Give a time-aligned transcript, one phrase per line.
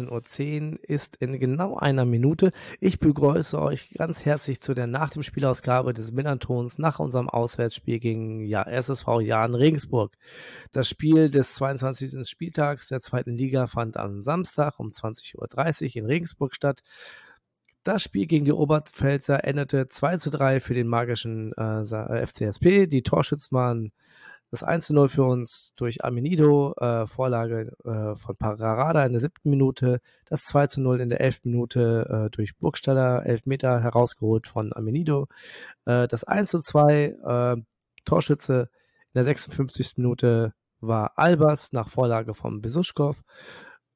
[0.00, 2.52] 19.10 Uhr, ist in genau einer Minute.
[2.80, 8.00] Ich begrüße euch ganz herzlich zu der Nach dem Spielausgabe des Millantons nach unserem Auswärtsspiel
[8.00, 10.12] gegen ja, SSV Jahn Regensburg.
[10.72, 12.28] Das Spiel des 22.
[12.28, 16.82] Spieltags der zweiten Liga fand am Samstag um 20.30 Uhr in Regensburg statt.
[17.84, 22.86] Das Spiel gegen die Oberpfälzer endete 2 zu 3 für den magischen äh, FCSP.
[22.86, 23.92] Die Torschützen waren
[24.52, 29.22] das 1 zu 0 für uns durch Amenido, äh, Vorlage äh, von Pararada in der
[29.22, 30.02] siebten Minute.
[30.26, 34.74] Das 2 zu 0 in der elften Minute äh, durch Burgstaller, elf Meter herausgeholt von
[34.74, 35.26] Amenido.
[35.86, 37.62] Äh, das 1 zu 2 äh,
[38.04, 38.68] Torschütze
[39.14, 39.96] in der 56.
[39.96, 43.16] Minute war Albers nach Vorlage von Besuschkow.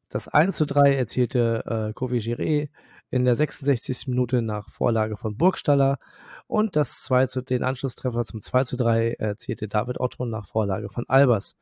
[0.09, 2.69] Das 1 zu 3 erzielte äh, Kofi Giré
[3.11, 4.07] in der 66.
[4.09, 5.99] Minute nach Vorlage von Burgstaller.
[6.47, 10.89] Und das 2 zu, den Anschlusstreffer zum 2 zu 3 erzielte David Otto nach Vorlage
[10.89, 11.57] von Albers.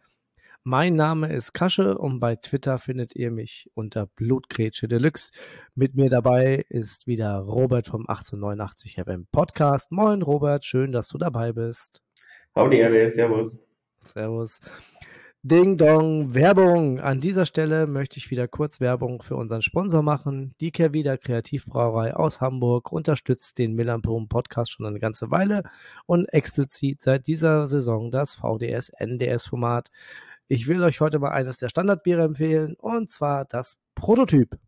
[0.62, 5.30] Mein Name ist Kasche und bei Twitter findet ihr mich unter Blutgrätsche Deluxe.
[5.74, 9.92] Mit mir dabei ist wieder Robert vom 1889 FM Podcast.
[9.92, 12.02] Moin Robert, schön, dass du dabei bist.
[12.54, 13.62] Howdy, servus.
[14.00, 14.60] Servus.
[15.46, 17.00] Ding Dong, Werbung.
[17.00, 20.54] An dieser Stelle möchte ich wieder kurz Werbung für unseren Sponsor machen.
[20.58, 25.62] Die Kehrwieder Kreativbrauerei aus Hamburg unterstützt den Millanpom Podcast schon eine ganze Weile
[26.06, 29.90] und explizit seit dieser Saison das VDS NDS Format.
[30.48, 34.58] Ich will euch heute mal eines der Standardbiere empfehlen und zwar das Prototyp.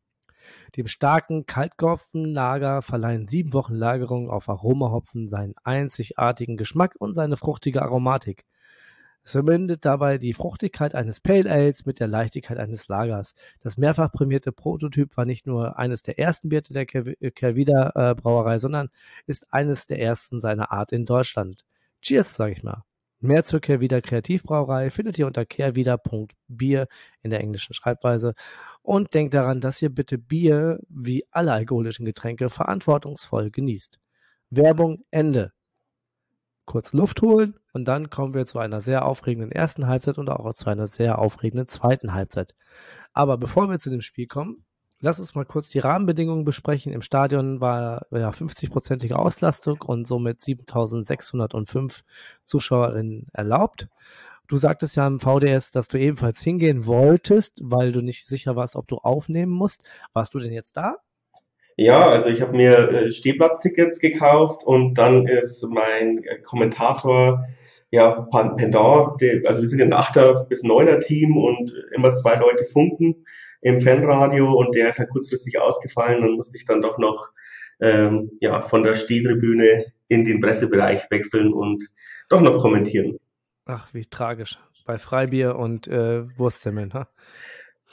[0.77, 7.81] Dem starken Kaltkopfenlager verleihen sieben Wochen Lagerung auf Aromahopfen seinen einzigartigen Geschmack und seine fruchtige
[7.81, 8.45] Aromatik.
[9.27, 13.35] Es verbindet dabei die Fruchtigkeit eines Pale Ales mit der Leichtigkeit eines Lagers.
[13.59, 18.61] Das mehrfach prämierte Prototyp war nicht nur eines der ersten Bierte der Kervida äh, Brauerei,
[18.61, 18.89] sondern
[19.27, 21.65] ist eines der ersten seiner Art in Deutschland.
[22.03, 22.85] Cheers, sage ich mal.
[23.19, 26.87] Mehr zur Kehrwieder Kreativbrauerei findet ihr unter kehrwieder.bier
[27.23, 28.35] in der englischen Schreibweise.
[28.83, 33.99] Und denkt daran, dass ihr bitte Bier wie alle alkoholischen Getränke verantwortungsvoll genießt.
[34.51, 35.53] Werbung Ende
[36.67, 40.53] kurz Luft holen und dann kommen wir zu einer sehr aufregenden ersten Halbzeit und auch
[40.55, 42.55] zu einer sehr aufregenden zweiten Halbzeit.
[43.13, 44.65] Aber bevor wir zu dem Spiel kommen,
[45.01, 46.93] lass uns mal kurz die Rahmenbedingungen besprechen.
[46.93, 52.03] Im Stadion war ja 50-prozentige Auslastung und somit 7605
[52.45, 53.89] Zuschauerinnen erlaubt.
[54.49, 58.77] Du sagtest ja im VDS, dass du ebenfalls hingehen wolltest, weil du nicht sicher warst,
[58.77, 59.83] ob du aufnehmen musst.
[60.13, 60.97] Warst du denn jetzt da?
[61.77, 67.45] Ja, also ich habe mir äh, Stehplatztickets gekauft und dann ist mein äh, Kommentator,
[67.91, 73.25] ja, Pendant, also wir sind ein Achter- bis Neuner Team und immer zwei Leute funken
[73.61, 76.23] im Fanradio und der ist halt kurzfristig ausgefallen.
[76.23, 77.29] Dann musste ich dann doch noch
[77.81, 81.85] ähm, ja, von der Stehtribüne in den Pressebereich wechseln und
[82.29, 83.19] doch noch kommentieren.
[83.67, 84.59] Ach, wie tragisch.
[84.85, 87.09] Bei Freibier und äh, Wurstsemmeln, ha?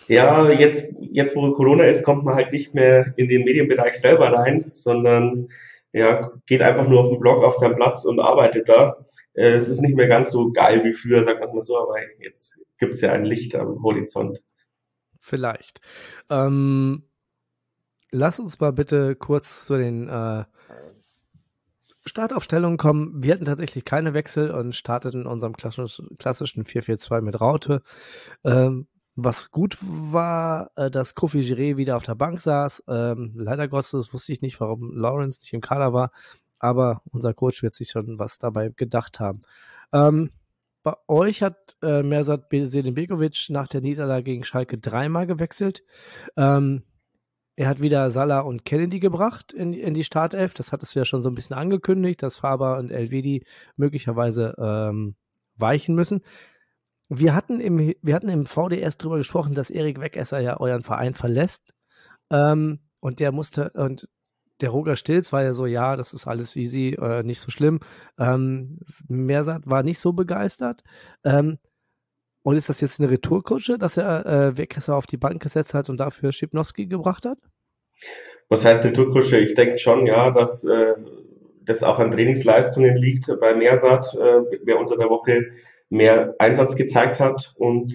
[0.08, 4.34] Ja, jetzt, jetzt wo Corona ist, kommt man halt nicht mehr in den Medienbereich selber
[4.34, 5.48] rein, sondern
[5.94, 9.06] ja, geht einfach nur auf den Blog, auf seinen Platz und arbeitet da.
[9.34, 11.96] Äh, es ist nicht mehr ganz so geil wie früher, sagt man mal so, aber
[12.20, 14.44] jetzt gibt es ja ein Licht am Horizont.
[15.20, 15.80] Vielleicht.
[16.30, 17.04] Ähm,
[18.12, 20.44] lass uns mal bitte kurz zu den äh,
[22.06, 23.24] Startaufstellungen kommen.
[23.24, 27.81] Wir hatten tatsächlich keine Wechsel und starteten in unserem klassischen 4-4-2 mit Raute.
[28.44, 32.84] Ähm, was gut war, äh, dass Kofi Giré wieder auf der Bank saß.
[32.88, 36.12] Ähm, leider Gottes wusste ich nicht, warum Lawrence nicht im Kader war,
[36.59, 39.44] aber unser Coach wird sich schon was dabei gedacht haben.
[39.91, 40.31] Ähm,
[40.84, 45.84] bei euch hat äh, Mersat Selim Begovic nach der Niederlage gegen Schalke dreimal gewechselt.
[46.35, 46.84] Ähm,
[47.56, 50.54] er hat wieder Salah und Kennedy gebracht in, in die Startelf.
[50.54, 53.45] Das hattest du ja schon so ein bisschen angekündigt, dass Faber und Elvedi
[53.77, 55.16] möglicherweise ähm,
[55.56, 56.21] weichen müssen.
[57.15, 61.13] Wir hatten im, wir hatten im VDS drüber gesprochen, dass Erik Wegesser ja euren Verein
[61.13, 61.74] verlässt.
[62.31, 64.07] Ähm, und der musste, und
[64.62, 67.80] der Roger Stilz war ja so, ja, das ist alles easy, äh, nicht so schlimm.
[68.18, 70.83] Ähm, Mersat war nicht so begeistert.
[71.24, 71.60] Ähm,
[72.44, 75.89] und ist das jetzt eine Retourkutsche, dass er äh, Wegesser auf die Bank gesetzt hat
[75.89, 77.38] und dafür Schipnowski gebracht hat?
[78.50, 79.38] Was heißt Retourkutsche?
[79.38, 80.95] Ich denke schon, ja, dass äh,
[81.62, 85.51] das auch an Trainingsleistungen liegt bei Mersat, äh, wer unter der Woche
[85.94, 87.94] mehr Einsatz gezeigt hat und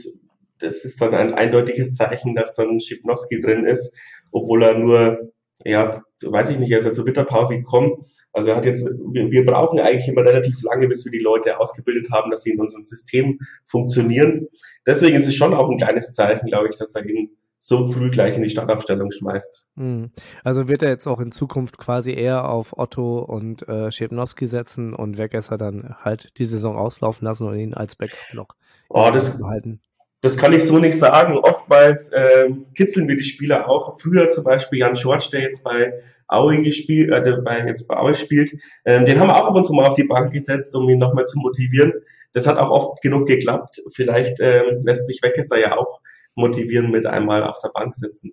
[0.61, 3.95] das ist dann ein eindeutiges Zeichen, dass dann Schipnowski drin ist,
[4.31, 5.33] obwohl er nur,
[5.65, 8.05] ja, weiß ich nicht, er ist ja zur Winterpause gekommen.
[8.33, 12.11] Also er hat jetzt, wir, brauchen eigentlich immer relativ lange, bis wir die Leute ausgebildet
[12.13, 14.49] haben, dass sie in unserem System funktionieren.
[14.87, 18.11] Deswegen ist es schon auch ein kleines Zeichen, glaube ich, dass er in so früh
[18.11, 19.65] gleich in die Startaufstellung schmeißt.
[19.77, 20.11] Hm.
[20.45, 24.95] Also wird er jetzt auch in Zukunft quasi eher auf Otto und äh, Schepnowski setzen
[24.95, 28.49] und Wegesser dann halt die Saison auslaufen lassen und ihn als Backup noch
[28.89, 29.81] oh, das, behalten?
[30.21, 31.37] Das kann ich so nicht sagen.
[31.37, 34.01] Oftmals äh, kitzeln wir die Spieler auch.
[34.01, 35.93] Früher zum Beispiel Jan Schwarz, der jetzt bei
[36.29, 38.53] Aue gespielt, äh, bei, jetzt bei Aue spielt,
[38.85, 40.99] ähm, den haben wir auch ab und zu mal auf die Bank gesetzt, um ihn
[40.99, 41.93] nochmal zu motivieren.
[42.33, 43.81] Das hat auch oft genug geklappt.
[43.95, 46.01] Vielleicht ähm, lässt sich Wegesser ja auch
[46.39, 48.33] motivieren mit einmal auf der Bank sitzen.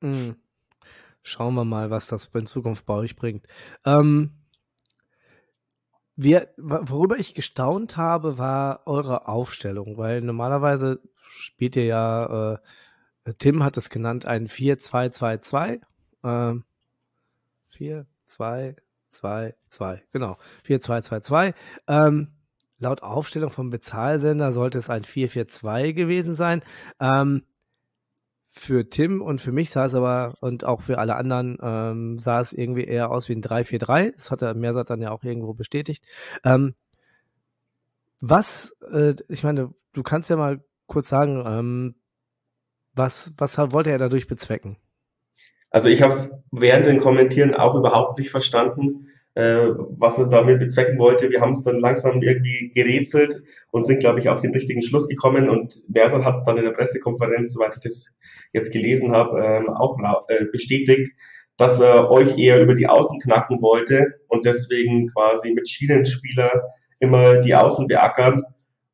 [0.00, 0.36] Mhm.
[1.22, 3.46] Schauen wir mal, was das in Zukunft bei euch bringt.
[3.84, 4.32] Ähm,
[6.14, 12.60] wir, worüber ich gestaunt habe, war eure Aufstellung, weil normalerweise spielt ihr ja,
[13.24, 15.80] äh, Tim hat es genannt, ein 4-2-2-2.
[16.22, 16.60] Äh,
[17.76, 20.38] 4-2-2-2, genau.
[20.66, 21.54] 4-2-2-2.
[21.88, 22.35] Ähm,
[22.78, 26.62] laut Aufstellung vom Bezahlsender sollte es ein 4-4-2 gewesen sein.
[27.00, 27.42] Ähm,
[28.50, 32.40] für Tim und für mich sah es aber und auch für alle anderen ähm, sah
[32.40, 34.12] es irgendwie eher aus wie ein 3-4-3.
[34.12, 36.04] Das hat der Mersat dann ja auch irgendwo bestätigt.
[36.42, 36.74] Ähm,
[38.20, 41.94] was, äh, ich meine, du kannst ja mal kurz sagen, ähm,
[42.94, 44.78] was, was wollte er dadurch bezwecken?
[45.70, 49.68] Also ich habe es während den Kommentieren auch überhaupt nicht verstanden äh,
[49.98, 51.28] was es damit bezwecken wollte.
[51.28, 55.08] Wir haben es dann langsam irgendwie gerätselt und sind, glaube ich, auf den richtigen Schluss
[55.08, 55.50] gekommen.
[55.50, 58.14] Und Mersat hat es dann in der Pressekonferenz, soweit ich das
[58.54, 59.98] jetzt gelesen habe, ähm, auch
[60.28, 61.12] äh, bestätigt,
[61.58, 66.62] dass er euch eher über die Außen knacken wollte und deswegen quasi mit Schienenspieler
[66.98, 68.42] immer die Außen beackern.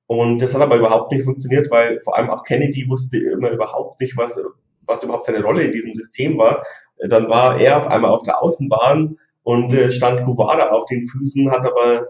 [0.09, 4.01] Und das hat aber überhaupt nicht funktioniert, weil vor allem auch Kennedy wusste immer überhaupt
[4.01, 4.41] nicht, was,
[4.87, 6.65] was überhaupt seine Rolle in diesem System war.
[7.09, 11.51] Dann war er auf einmal auf der Außenbahn und äh, stand Guvada auf den Füßen,
[11.51, 12.07] hat aber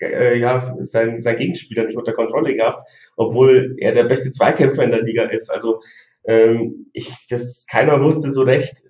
[0.00, 2.82] äh, ja, sein, sein Gegenspieler nicht unter Kontrolle gehabt,
[3.16, 5.50] obwohl er der beste Zweikämpfer in der Liga ist.
[5.50, 5.80] Also
[6.24, 8.84] ähm, ich, das, keiner wusste so recht,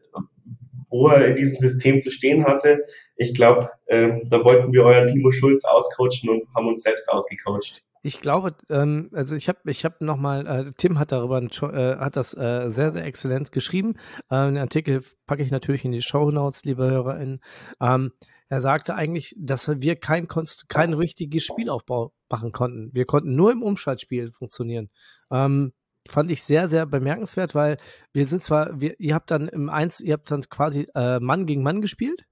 [0.88, 2.84] wo er in diesem System zu stehen hatte.
[3.16, 7.84] Ich glaube, ähm, da wollten wir euren Timo Schulz auscoachen und haben uns selbst ausgecoacht.
[8.02, 12.16] Ich glaube, ähm, also ich habe ich hab nochmal, äh, Tim hat darüber, äh, hat
[12.16, 13.96] das äh, sehr, sehr exzellent geschrieben.
[14.30, 17.40] Äh, den Artikel packe ich natürlich in die Show Notes, liebe HörerInnen.
[17.80, 18.12] Ähm,
[18.48, 20.28] er sagte eigentlich, dass wir kein,
[20.68, 22.90] kein richtiges Spielaufbau machen konnten.
[22.92, 24.90] Wir konnten nur im Umschaltspiel funktionieren.
[25.30, 25.72] Ähm,
[26.08, 27.76] fand ich sehr, sehr bemerkenswert, weil
[28.12, 31.46] wir sind zwar, wir, ihr habt dann im Eins, ihr habt dann quasi äh, Mann
[31.46, 32.24] gegen Mann gespielt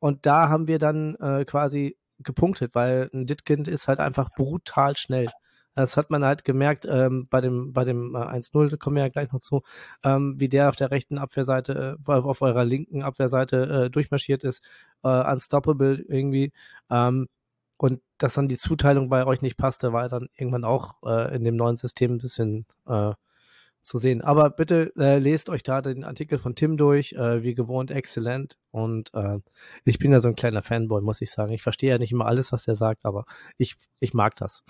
[0.00, 4.96] und da haben wir dann äh, quasi gepunktet, weil ein Ditkind ist halt einfach brutal
[4.96, 5.28] schnell.
[5.74, 9.08] Das hat man halt gemerkt ähm, bei dem, bei dem äh, 1-0, kommen wir ja
[9.08, 9.62] gleich noch zu,
[10.04, 14.62] ähm, wie der auf der rechten Abwehrseite, äh, auf eurer linken Abwehrseite äh, durchmarschiert ist,
[15.02, 16.52] äh, unstoppable irgendwie.
[16.90, 17.28] Ähm,
[17.76, 21.44] und dass dann die Zuteilung bei euch nicht passte, war dann irgendwann auch äh, in
[21.44, 23.12] dem neuen System ein bisschen äh,
[23.84, 24.22] zu sehen.
[24.22, 28.56] Aber bitte äh, lest euch da den Artikel von Tim durch, äh, wie gewohnt exzellent.
[28.70, 29.38] Und äh,
[29.84, 31.52] ich bin ja so ein kleiner Fanboy, muss ich sagen.
[31.52, 33.26] Ich verstehe ja nicht immer alles, was er sagt, aber
[33.58, 34.64] ich, ich mag das.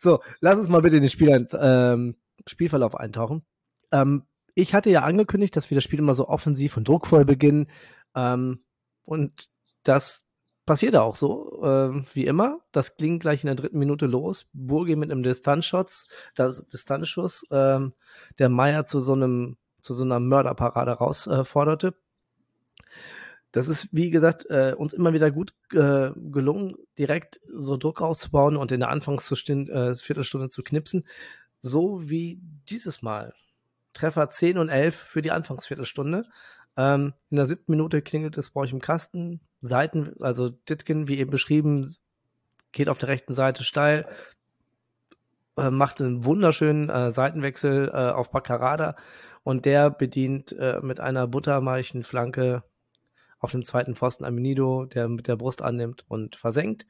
[0.00, 2.16] so, lass uns mal bitte in den Spiel, ähm,
[2.46, 3.42] Spielverlauf eintauchen.
[3.90, 4.22] Ähm,
[4.54, 7.66] ich hatte ja angekündigt, dass wir das Spiel immer so offensiv und druckvoll beginnen.
[8.14, 8.62] Ähm,
[9.02, 9.50] und
[9.82, 10.24] das
[10.66, 12.60] passiert auch so, äh, wie immer.
[12.72, 14.48] Das klingt gleich in der dritten Minute los.
[14.52, 17.94] Burgi mit einem Distanzschuss, das Distanzschuss, ähm,
[18.38, 21.88] der Meier zu so einem, zu so einer Mörderparade herausforderte.
[21.88, 21.92] Äh,
[23.52, 28.56] das ist, wie gesagt, äh, uns immer wieder gut äh, gelungen, direkt so Druck rauszubauen
[28.56, 31.04] und in der Anfangsstunde, äh, Viertelstunde zu knipsen.
[31.60, 33.34] So wie dieses Mal.
[33.92, 36.26] Treffer 10 und 11 für die Anfangsviertelstunde.
[36.80, 39.40] Ähm, in der siebten Minute klingelt es bei euch im Kasten.
[39.60, 41.94] Seiten, also Ditkin, wie eben beschrieben,
[42.72, 44.08] geht auf der rechten Seite steil,
[45.58, 48.96] äh, macht einen wunderschönen äh, Seitenwechsel äh, auf Baccarada
[49.42, 52.62] und der bedient äh, mit einer buttermeichen Flanke
[53.38, 56.86] auf dem zweiten Pfosten Aminido, der mit der Brust annimmt und versenkt.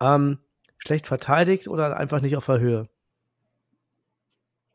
[0.00, 0.38] Ähm,
[0.78, 2.88] schlecht verteidigt oder einfach nicht auf der Höhe?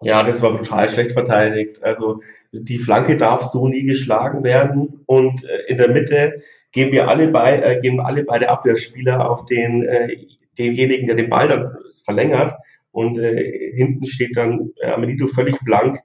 [0.01, 1.83] Ja, das war brutal schlecht verteidigt.
[1.83, 6.41] Also die Flanke darf so nie geschlagen werden und äh, in der Mitte
[6.71, 10.25] gehen wir alle bei, äh, gehen alle beide Abwehrspieler auf den äh,
[10.57, 11.75] denjenigen, der den Ball dann
[12.05, 12.53] verlängert
[12.91, 15.99] und äh, hinten steht dann äh, Amelito völlig blank.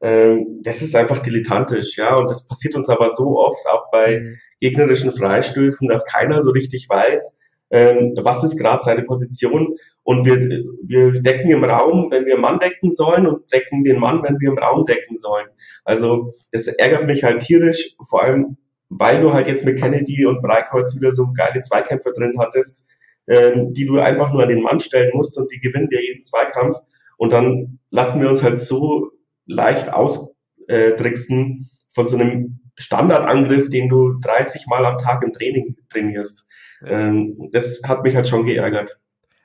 [0.00, 4.20] Ähm, das ist einfach dilettantisch, ja, und das passiert uns aber so oft auch bei
[4.20, 4.38] mhm.
[4.60, 7.34] gegnerischen Freistößen, dass keiner so richtig weiß,
[7.70, 12.58] ähm, was ist gerade seine Position und wir, wir decken im Raum, wenn wir Mann
[12.58, 15.48] decken sollen und decken den Mann, wenn wir im Raum decken sollen.
[15.84, 18.56] Also das ärgert mich halt tierisch, vor allem
[18.90, 22.84] weil du halt jetzt mit Kennedy und Breikholz wieder so geile Zweikämpfer drin hattest,
[23.26, 26.24] ähm, die du einfach nur an den Mann stellen musst und die gewinnen dir jeden
[26.24, 26.76] Zweikampf.
[27.18, 29.10] Und dann lassen wir uns halt so
[29.46, 36.47] leicht austricksen von so einem Standardangriff, den du 30 Mal am Tag im Training trainierst.
[36.84, 38.98] Ähm, das hat mich halt schon geärgert.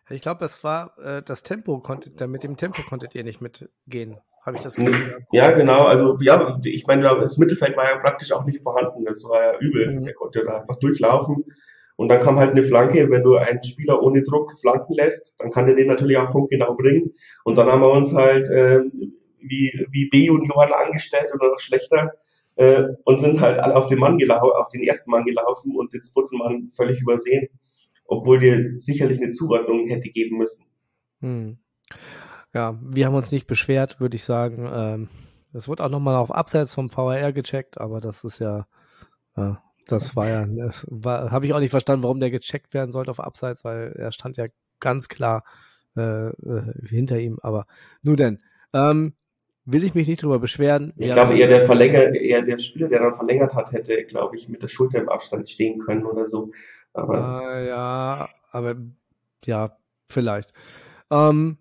[0.10, 4.18] Ich glaube, es war äh, das Tempo, konntet, mit dem Tempo konntet ihr nicht mitgehen,
[4.46, 5.26] habe ich das Gefühl.
[5.32, 5.86] Ja, genau.
[5.86, 9.06] Also, ja, ich meine, das Mittelfeld war ja praktisch auch nicht vorhanden.
[9.06, 10.00] Das war ja übel.
[10.00, 10.08] Mhm.
[10.08, 11.46] Er konnte da einfach durchlaufen.
[11.96, 13.10] Und dann kam halt eine Flanke.
[13.10, 16.76] Wenn du einen Spieler ohne Druck flanken lässt, dann kann der den natürlich auch punktgenau
[16.76, 17.14] bringen.
[17.46, 18.82] Und dann haben wir uns halt äh,
[19.40, 22.14] wie, wie B-Junioren angestellt oder noch schlechter
[22.56, 25.94] äh, und sind halt alle auf den Mann gelaufen, auf den ersten Mann gelaufen und
[25.94, 27.48] den zweiten Mann völlig übersehen,
[28.06, 30.66] obwohl dir sicherlich eine Zuordnung hätte geben müssen.
[31.22, 31.58] Hm.
[32.54, 34.70] Ja, wir haben uns nicht beschwert, würde ich sagen.
[34.72, 35.10] Ähm,
[35.54, 38.68] es wurde auch nochmal auf Abseits vom VAR gecheckt, aber das ist ja,
[39.36, 40.48] ja das war ja,
[40.88, 44.12] war, habe ich auch nicht verstanden, warum der gecheckt werden sollte auf Abseits, weil er
[44.12, 44.46] stand ja
[44.80, 45.44] ganz klar
[45.96, 47.40] äh, äh, hinter ihm.
[47.42, 47.66] Aber
[48.02, 48.40] nur denn.
[48.74, 49.14] Ähm,
[49.66, 50.94] will ich mich nicht drüber beschweren.
[50.98, 54.36] Ich ja, glaube eher der Verlänger, eher der Spieler, der dann verlängert hat, hätte, glaube
[54.36, 56.52] ich, mit der Schulter im Abstand stehen können oder so.
[56.94, 58.76] Aber äh, ja, aber
[59.46, 59.78] ja,
[60.10, 60.54] vielleicht.
[61.10, 61.58] Ähm,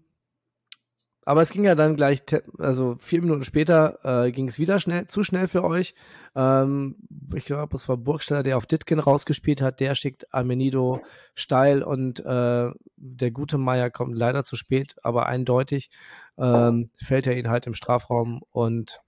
[1.25, 2.23] aber es ging ja dann gleich,
[2.59, 5.95] also vier Minuten später äh, ging es wieder schnell, zu schnell für euch.
[6.35, 6.97] Ähm,
[7.37, 9.79] ich glaube, es war Burgstaller, der auf Ditkin rausgespielt hat.
[9.79, 11.01] Der schickt Amenido
[11.35, 15.91] steil und äh, der gute Meier kommt leider zu spät, aber eindeutig
[16.39, 19.01] ähm, fällt er ihn halt im Strafraum und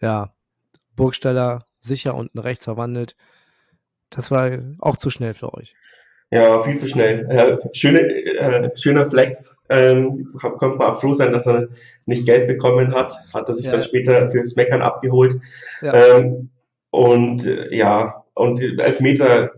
[0.00, 0.32] ja,
[0.96, 3.16] Burgstaller sicher unten rechts verwandelt.
[4.10, 5.74] Das war auch zu schnell für euch.
[6.30, 7.26] Ja, viel zu schnell.
[7.30, 9.56] Äh, schöne, äh, schöner Flex.
[9.70, 11.68] Ähm, konnte man auch froh sein, dass er
[12.04, 13.14] nicht Geld bekommen hat.
[13.32, 13.72] Hat er sich ja.
[13.72, 15.40] dann später fürs Meckern abgeholt.
[15.80, 15.94] Ja.
[15.94, 16.50] Ähm,
[16.90, 19.52] und äh, ja, und Elfmeter,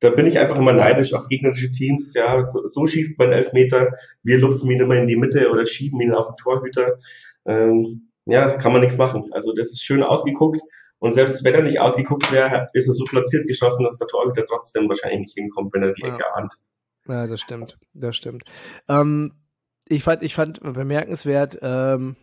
[0.00, 2.14] da bin ich einfach immer neidisch auf gegnerische Teams.
[2.14, 3.92] Ja, so, so schießt man Elfmeter.
[4.22, 6.98] Wir lupfen ihn immer in die Mitte oder schieben ihn auf den Torhüter.
[7.46, 9.30] Ähm, ja, kann man nichts machen.
[9.32, 10.60] Also das ist schön ausgeguckt.
[10.98, 14.44] Und selbst wenn er nicht ausgeguckt wäre, ist er so platziert geschossen, dass der Torhüter
[14.44, 16.34] trotzdem wahrscheinlich nicht hinkommt, wenn er die Ecke ja.
[16.34, 16.54] ahnt.
[17.06, 17.78] Ja, das stimmt.
[17.94, 18.44] Das stimmt.
[18.88, 19.32] Ähm,
[19.86, 22.16] ich, fand, ich fand bemerkenswert, ähm,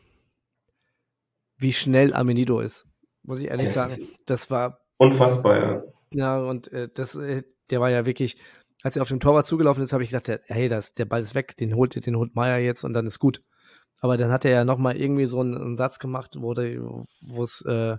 [1.57, 2.85] wie schnell Amenido ist.
[3.23, 4.07] Muss ich ehrlich sagen.
[4.25, 4.79] Das war.
[4.97, 5.83] Unfassbar, ja.
[6.13, 8.37] Ja, und äh, das, äh, der war ja wirklich,
[8.83, 11.35] als er auf dem Torwart zugelaufen ist, habe ich gedacht, hey, das, der Ball ist
[11.35, 13.39] weg, den holt, den holt Meier jetzt und dann ist gut.
[13.99, 16.53] Aber dann hat er ja nochmal irgendwie so einen, einen, Satz gemacht, wo
[17.43, 17.97] es äh,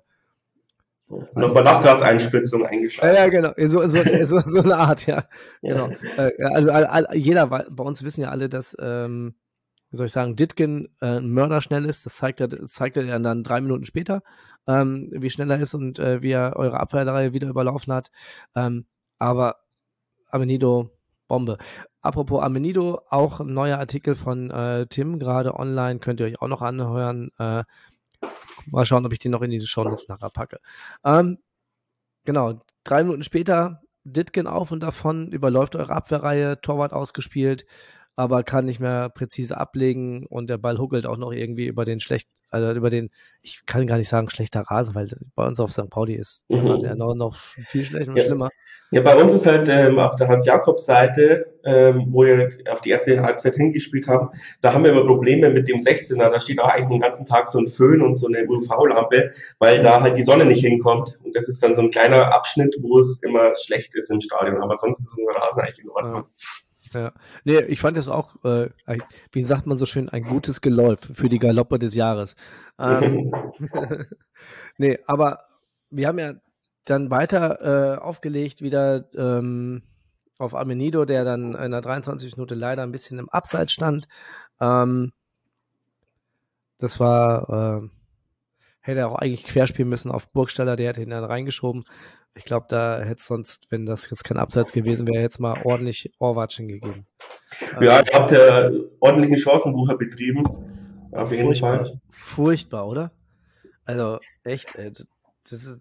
[1.34, 3.16] Nochmal Lachgaseinspritzung eingeschaltet.
[3.16, 3.52] Ja, ja, genau.
[3.56, 5.24] So, so, so, so eine Art, ja.
[5.62, 5.90] Genau.
[6.16, 9.34] Äh, also all, jeder, bei uns wissen ja alle, dass, ähm,
[9.90, 12.04] wie soll ich sagen, Ditkin äh, mörderschnell ist.
[12.04, 14.22] Das zeigt er, zeigt er dann drei Minuten später,
[14.66, 18.10] ähm, wie schnell er ist und äh, wie er eure Abwehrreihe wieder überlaufen hat.
[18.54, 18.84] Ähm,
[19.18, 19.56] aber
[20.30, 20.90] Amenido,
[21.26, 21.58] Bombe.
[22.00, 26.48] Apropos Amenido, auch ein neuer Artikel von äh, Tim, gerade online, könnt ihr euch auch
[26.48, 27.30] noch anhören.
[27.38, 27.64] Äh,
[28.70, 30.60] Mal schauen, ob ich den noch in die Show Notes nachher packe.
[31.04, 31.38] Ähm,
[32.24, 37.66] genau, drei Minuten später, Ditgen auf und davon, überläuft eure Abwehrreihe, Torwart ausgespielt,
[38.18, 42.00] aber kann nicht mehr präzise ablegen und der Ball huckelt auch noch irgendwie über den
[42.00, 43.10] schlecht, also über den,
[43.42, 45.88] ich kann gar nicht sagen schlechter Rasen, weil bei uns auf St.
[45.88, 46.66] Pauli ist der mhm.
[46.66, 48.24] Rasen ja noch, noch viel schlechter und ja.
[48.24, 48.48] schlimmer.
[48.90, 53.22] Ja, bei uns ist halt ähm, auf der Hans-Jakobs-Seite, ähm, wo wir auf die erste
[53.22, 54.30] Halbzeit hingespielt haben,
[54.62, 56.28] da haben wir immer Probleme mit dem 16er.
[56.28, 59.80] Da steht auch eigentlich den ganzen Tag so ein Föhn und so eine UV-Lampe, weil
[59.80, 61.20] da halt die Sonne nicht hinkommt.
[61.22, 64.60] Und das ist dann so ein kleiner Abschnitt, wo es immer schlecht ist im Stadion.
[64.60, 66.24] Aber sonst ist unser Rasen eigentlich in Ordnung.
[66.24, 66.67] Ja.
[66.92, 67.12] Ja.
[67.44, 68.70] Nee, ich fand das auch, äh,
[69.32, 72.34] wie sagt man so schön, ein gutes Geläuf für die Galoppe des Jahres.
[72.78, 73.32] Ähm,
[74.78, 75.44] nee, aber
[75.90, 76.34] wir haben ja
[76.84, 79.82] dann weiter äh, aufgelegt, wieder ähm,
[80.38, 84.08] auf Amenido, der dann in der 23 Minute leider ein bisschen im Abseits stand.
[84.60, 85.12] Ähm,
[86.78, 87.88] das war, äh,
[88.80, 91.84] hätte er auch eigentlich querspielen müssen auf Burgstaller, der hätte ihn dann reingeschoben.
[92.38, 95.60] Ich glaube, da hätte es sonst, wenn das jetzt kein Abseits gewesen wäre, jetzt mal
[95.64, 97.06] ordentlich Ohrwatschen gegeben.
[97.80, 100.44] Ja, ihr habt ja ordentlichen Chancenbucher betrieben.
[101.10, 102.00] Auf jeden furchtbar, Fall.
[102.10, 103.10] Furchtbar, oder?
[103.84, 105.08] Also, echt, ey, das
[105.52, 105.80] ist,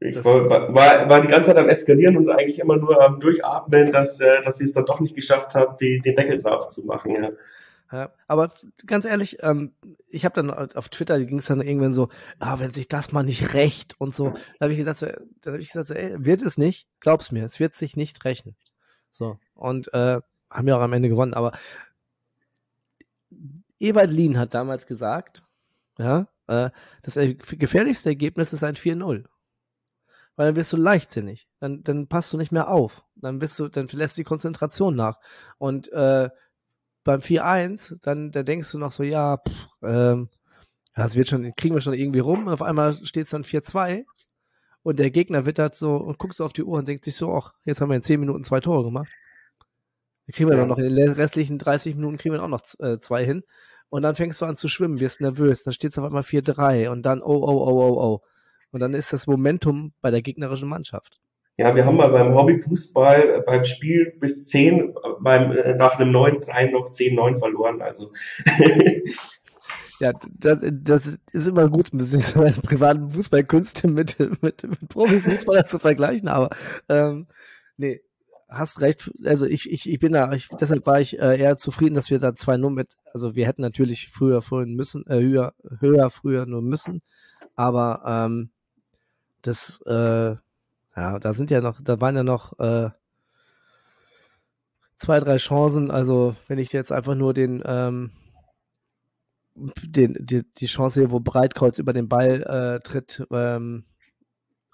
[0.00, 3.18] ich das war, war, war, die ganze Zeit am Eskalieren und eigentlich immer nur am
[3.18, 6.68] Durchatmen, dass, äh, dass sie es dann doch nicht geschafft haben, die, den Deckel drauf
[6.68, 7.14] zu machen.
[7.14, 7.30] Ja.
[7.92, 8.54] Ja, aber
[8.86, 9.74] ganz ehrlich, ähm,
[10.08, 12.08] ich habe dann auf Twitter ging es dann irgendwann so,
[12.38, 14.30] ah, wenn sich das mal nicht rächt und so.
[14.58, 15.06] Da habe ich gesagt, so,
[15.42, 18.24] da habe ich gesagt, so, ey, wird es nicht, glaub's mir, es wird sich nicht
[18.24, 18.56] rächen.
[19.10, 20.20] So und äh,
[20.50, 21.34] haben ja auch am Ende gewonnen.
[21.34, 21.52] Aber
[23.78, 25.42] Ewald Lien hat damals gesagt,
[25.98, 26.70] ja, äh,
[27.02, 29.26] das gefährlichste Ergebnis ist ein 4-0.
[30.36, 31.46] Weil dann wirst du leichtsinnig.
[31.60, 33.04] Dann, dann passt du nicht mehr auf.
[33.16, 35.18] Dann bist du, dann verlässt die Konzentration nach.
[35.58, 36.30] Und äh,
[37.04, 40.28] beim 4-1, dann da denkst du noch so, ja, pff, ähm,
[40.94, 42.46] das wird schon, kriegen wir schon irgendwie rum.
[42.46, 44.04] Und auf einmal steht es dann 4-2
[44.82, 47.34] und der Gegner wittert so und guckt so auf die Uhr und denkt sich so,
[47.34, 49.10] ach, jetzt haben wir in 10 Minuten zwei Tore gemacht.
[50.26, 50.60] Da kriegen wir ja.
[50.60, 53.42] dann noch in den restlichen 30 Minuten kriegen wir auch noch äh, zwei hin.
[53.88, 56.88] Und dann fängst du an zu schwimmen, wirst nervös, dann steht es auf einmal 4-3
[56.88, 58.20] und dann oh, oh, oh, oh, oh.
[58.70, 61.20] Und dann ist das Momentum bei der gegnerischen Mannschaft.
[61.58, 66.14] Ja, wir haben mal beim Hobbyfußball äh, beim Spiel bis 10, beim, äh, nach einem
[66.14, 67.82] 9-3 noch 10-9 verloren.
[67.82, 68.10] Also
[70.02, 75.66] Ja, das, das ist immer gut, ein bisschen so privaten Fußballkünste mit, mit, mit Profifußballer
[75.66, 76.50] zu vergleichen, aber
[76.88, 77.28] ähm,
[77.76, 78.02] nee,
[78.48, 79.12] hast recht.
[79.24, 82.18] Also ich, ich, ich bin da, ich, deshalb war ich äh, eher zufrieden, dass wir
[82.18, 86.62] da 2-0 mit, also wir hätten natürlich früher vorhin müssen, äh, höher, höher früher nur
[86.62, 87.02] müssen,
[87.54, 88.50] aber ähm,
[89.42, 90.34] das, äh,
[90.96, 92.90] ja, da sind ja noch, da waren ja noch äh,
[94.96, 95.90] zwei, drei Chancen.
[95.90, 98.12] Also wenn ich jetzt einfach nur den ähm,
[99.54, 103.84] den, die, die Chance hier, wo Breitkreuz über den Ball äh, tritt ähm,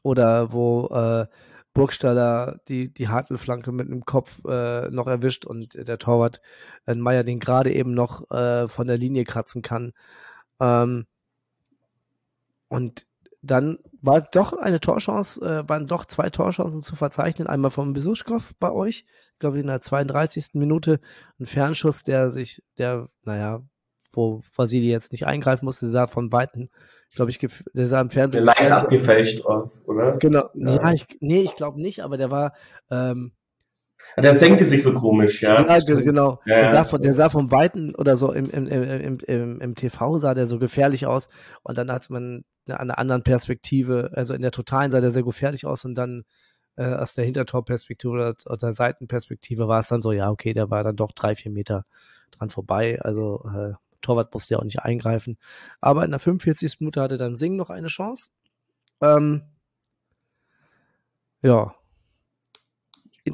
[0.03, 1.27] oder wo äh,
[1.75, 6.41] Burgstaller die, die Hartl-Flanke mit dem Kopf äh, noch erwischt und der Torwart
[6.87, 9.93] äh, Meier den gerade eben noch äh, von der Linie kratzen kann.
[10.61, 11.07] Ähm,
[12.69, 13.07] und
[13.51, 17.49] dann war doch eine Torchance, äh, waren doch zwei Torchancen zu verzeichnen.
[17.49, 19.05] Einmal vom Besuschkow bei euch,
[19.39, 20.51] glaube ich, in der 32.
[20.55, 21.01] Minute.
[21.39, 23.63] Ein Fernschuss, der sich, der, naja,
[24.13, 26.69] wo Vasili jetzt nicht eingreifen musste, der sah von Weitem,
[27.15, 27.39] glaube ich,
[27.73, 28.45] der sah im Fernsehen.
[28.45, 30.17] Leicht abgefälscht aus, oder?
[30.19, 32.55] Genau, ja, ja ich, nee, ich glaube nicht, aber der war.
[32.91, 33.33] Ähm,
[34.21, 35.67] der senkte sich so komisch, ja.
[35.67, 36.41] Ja, genau.
[36.45, 39.75] Ja, der, sah von, der sah vom Weiten oder so im, im, im, im, im
[39.75, 41.29] TV sah der so gefährlich aus
[41.63, 45.23] und dann hat man eine, eine anderen Perspektive, also in der totalen sah der sehr
[45.23, 46.25] gefährlich aus und dann
[46.77, 50.71] äh, aus der Hintertorperspektive oder aus der Seitenperspektive war es dann so, ja, okay, der
[50.71, 51.85] war dann doch drei, vier Meter
[52.31, 53.01] dran vorbei.
[53.03, 55.39] Also äh, Torwart musste ja auch nicht eingreifen.
[55.81, 56.81] Aber in der 45.
[56.81, 58.31] Minute hatte dann Sing noch eine Chance.
[59.01, 59.43] Ähm,
[61.43, 61.75] ja.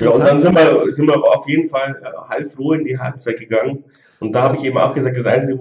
[0.01, 2.99] Ja, und dann sind wir, sind wir auf jeden Fall äh, halb froh in die
[2.99, 3.85] Halbzeit gegangen.
[4.21, 5.59] Und da habe ich eben auch gesagt, das Einzige,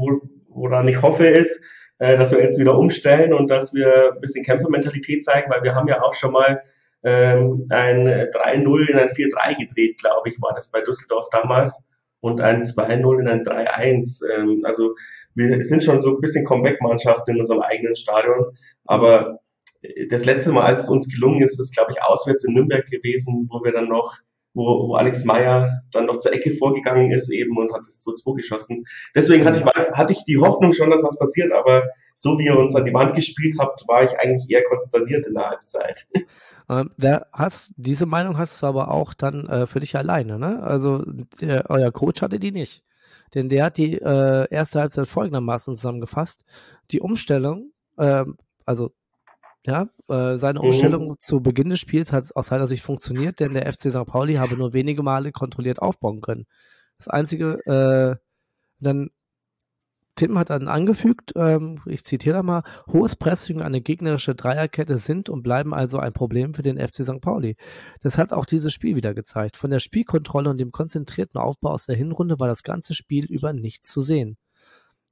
[0.50, 1.64] woran ich hoffe, ist,
[2.00, 5.76] äh, dass wir jetzt wieder umstellen und dass wir ein bisschen Kämpfermentalität zeigen, weil wir
[5.76, 6.62] haben ja auch schon mal
[7.04, 11.86] ähm, ein 3-0 in ein 4-3 gedreht, glaube ich, war das bei Düsseldorf damals
[12.22, 14.22] und ein 2-0 in ein 3-1.
[14.34, 14.96] Ähm, also
[15.36, 18.58] wir sind schon so ein bisschen Comeback-Mannschaften in unserem eigenen Stadion.
[18.86, 19.40] Aber
[20.10, 23.48] das letzte Mal, als es uns gelungen ist, ist, glaube ich, auswärts in Nürnberg gewesen,
[23.52, 24.16] wo wir dann noch,
[24.54, 28.38] wo, wo Alex Meyer dann noch zur Ecke vorgegangen ist eben und hat das 2-2
[28.38, 28.86] geschossen.
[29.16, 31.84] Deswegen hatte ich, hatte ich die Hoffnung schon, dass was passiert, aber
[32.16, 35.34] so wie ihr uns an die Wand gespielt habt, war ich eigentlich eher konsterniert in
[35.34, 36.08] der Halbzeit.
[36.70, 40.64] Ähm, da hast, diese Meinung hast du aber auch dann äh, für dich alleine, ne?
[40.64, 41.04] Also
[41.42, 42.84] der, euer Coach hatte die nicht.
[43.36, 46.46] Denn der hat die äh, erste Halbzeit folgendermaßen zusammengefasst.
[46.92, 48.24] Die Umstellung, äh,
[48.66, 48.94] also
[49.66, 50.66] ja, äh, seine mhm.
[50.66, 51.16] Umstellung mhm.
[51.20, 54.06] zu Beginn des Spiels hat aus seiner Sicht funktioniert, denn der FC St.
[54.06, 56.46] Pauli habe nur wenige Male kontrolliert aufbauen können.
[56.98, 58.16] Das einzige, äh,
[58.80, 59.10] dann
[60.16, 65.00] Tim hat dann angefügt, ähm, ich zitiere da mal, hohes Pressing und eine gegnerische Dreierkette
[65.00, 67.20] sind und bleiben also ein Problem für den FC St.
[67.20, 67.56] Pauli.
[68.02, 69.58] Das hat auch dieses Spiel wieder gezeigt.
[69.58, 73.54] Von der Spielkontrolle und dem konzentrierten Aufbau aus der Hinrunde war das ganze Spiel über
[73.54, 74.38] nichts zu sehen.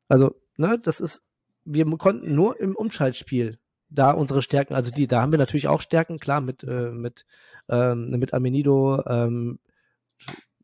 [0.08, 1.26] Also, ne, das ist,
[1.66, 3.58] wir konnten nur im Umschaltspiel
[3.92, 7.26] da unsere Stärken, also die, da haben wir natürlich auch Stärken, klar, mit, äh, mit,
[7.70, 9.60] ähm, mit Amenido, ähm,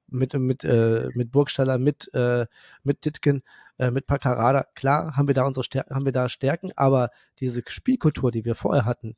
[0.07, 2.47] mit, mit, äh, mit Burgstaller, mit, äh,
[2.83, 3.43] mit Ditken,
[3.77, 4.65] äh, mit Paccarada.
[4.73, 8.55] Klar haben wir da unsere Stärken, haben wir da Stärken, aber diese Spielkultur, die wir
[8.55, 9.17] vorher hatten,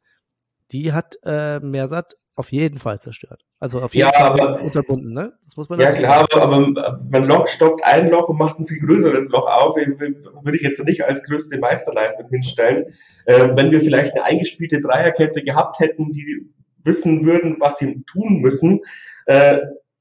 [0.72, 3.44] die hat äh, Mersat auf jeden Fall zerstört.
[3.60, 5.34] Also auf jeden ja, Fall aber, unterbunden, ne?
[5.44, 8.66] Das muss man Ja, klar, aber, aber man Loch stopft ein Loch und macht ein
[8.66, 9.76] viel größeres Loch auf.
[9.76, 12.86] Würde ich jetzt nicht als größte Meisterleistung hinstellen.
[13.26, 16.50] Äh, wenn wir vielleicht eine eingespielte Dreierkette gehabt hätten, die
[16.86, 18.80] wissen würden, was sie tun müssen,
[19.26, 19.58] äh,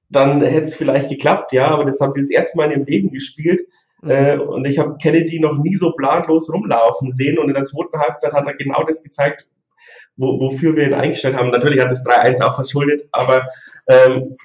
[0.09, 2.85] dann hätte es vielleicht geklappt, ja, aber das haben wir das erste Mal in ihrem
[2.85, 3.63] Leben gespielt.
[4.01, 4.11] Mhm.
[4.11, 7.39] Äh, und ich habe Kennedy noch nie so planlos rumlaufen sehen.
[7.39, 9.49] Und in der zweiten Halbzeit hat er genau das gezeigt,
[10.19, 11.51] wo, wofür wir ihn eingestellt haben.
[11.51, 13.49] Natürlich hat das 3-1 auch verschuldet, aber
[13.89, 14.37] ähm,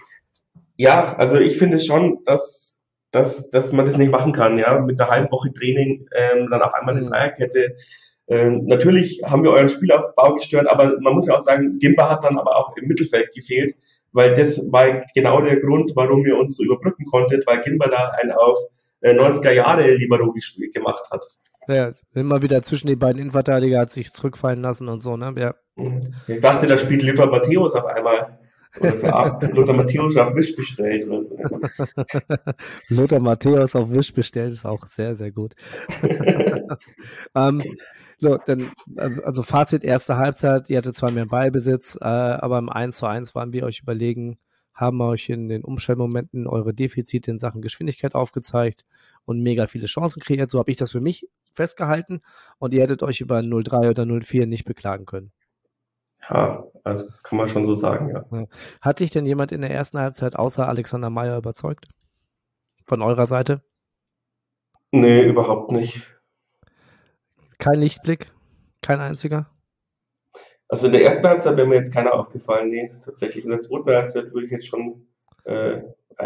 [0.77, 4.99] ja, also ich finde schon, dass, dass, dass man das nicht machen kann, ja, mit
[5.01, 7.09] einer halben Woche Training ähm, dann auf einmal eine mhm.
[7.09, 7.75] Dreierkette.
[8.27, 12.23] Ähm, natürlich haben wir euren Spielaufbau gestört, aber man muss ja auch sagen, Gimba hat
[12.23, 13.75] dann aber auch im Mittelfeld gefehlt
[14.13, 18.11] weil das war genau der Grund, warum ihr uns so überbrücken konntet, weil Gimba da
[18.21, 18.57] ein auf
[19.01, 20.33] 90er äh, Jahre Libero
[20.73, 21.25] gemacht hat.
[21.67, 25.33] Ja, immer wieder zwischen den beiden Innenverteidiger hat sich zurückfallen lassen und so, ne?
[25.37, 25.55] Ja.
[26.27, 28.37] Ich dachte, da spielt Lippert Matthäus auf einmal.
[28.79, 31.37] Oder Lothar Matthäus auf Wisch bestellt oder so.
[32.89, 35.53] Lothar Matthäus auf Wisch bestellt ist auch sehr, sehr gut.
[37.35, 37.61] ähm,
[38.17, 38.71] so, dann,
[39.23, 43.35] also Fazit, erste Halbzeit, ihr hattet zwar mehr Ballbesitz, äh, aber im 1 zu 1
[43.35, 44.37] waren wir euch überlegen,
[44.73, 48.85] haben euch in den Umstellmomenten eure Defizite in Sachen Geschwindigkeit aufgezeigt
[49.25, 50.49] und mega viele Chancen kreiert.
[50.49, 52.21] So habe ich das für mich festgehalten
[52.57, 55.31] und ihr hättet euch über 0-3 oder 0-4 nicht beklagen können.
[56.29, 58.47] Ja, also kann man schon so sagen, ja.
[58.81, 61.87] Hat dich denn jemand in der ersten Halbzeit außer Alexander Meyer überzeugt?
[62.85, 63.61] Von eurer Seite?
[64.91, 66.07] Nee, überhaupt nicht.
[67.57, 68.31] Kein Lichtblick?
[68.81, 69.49] Kein einziger?
[70.67, 73.43] Also in der ersten Halbzeit wäre mir jetzt keiner aufgefallen, nee, tatsächlich.
[73.43, 75.07] In der zweiten Halbzeit würde ich jetzt schon
[75.43, 75.81] äh,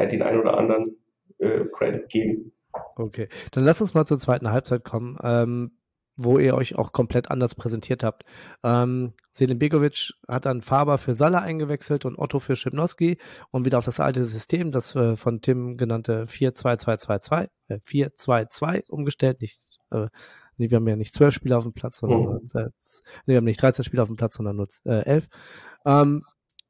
[0.09, 0.97] den einen oder anderen
[1.39, 2.51] äh, Credit geben.
[2.95, 5.17] Okay, dann lass uns mal zur zweiten Halbzeit kommen.
[5.21, 5.71] Ähm,
[6.17, 8.25] wo ihr euch auch komplett anders präsentiert habt.
[8.63, 13.19] Ähm, Selim Begovic hat dann Faber für Salah eingewechselt und Otto für Schipnowski
[13.51, 19.41] und wieder auf das alte System, das äh, von Tim genannte 4-2-2-2-2, äh, 4-2-2 umgestellt.
[19.41, 19.61] Nicht,
[19.91, 20.07] äh,
[20.57, 22.57] nee, wir haben ja nicht zwölf Spieler auf dem Platz, sondern oh.
[22.57, 22.69] äh,
[23.27, 25.27] nee, wir haben nicht 13 Spieler auf dem Platz, sondern nur äh, elf.
[25.85, 26.25] Ähm,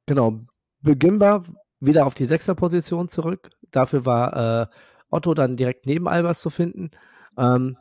[0.06, 0.42] genau,
[0.82, 1.44] Begimba
[1.80, 3.50] wieder auf die Sechserposition zurück.
[3.72, 4.68] Dafür war äh,
[5.10, 6.92] Otto dann direkt neben Albers zu finden.
[7.38, 7.78] Ähm,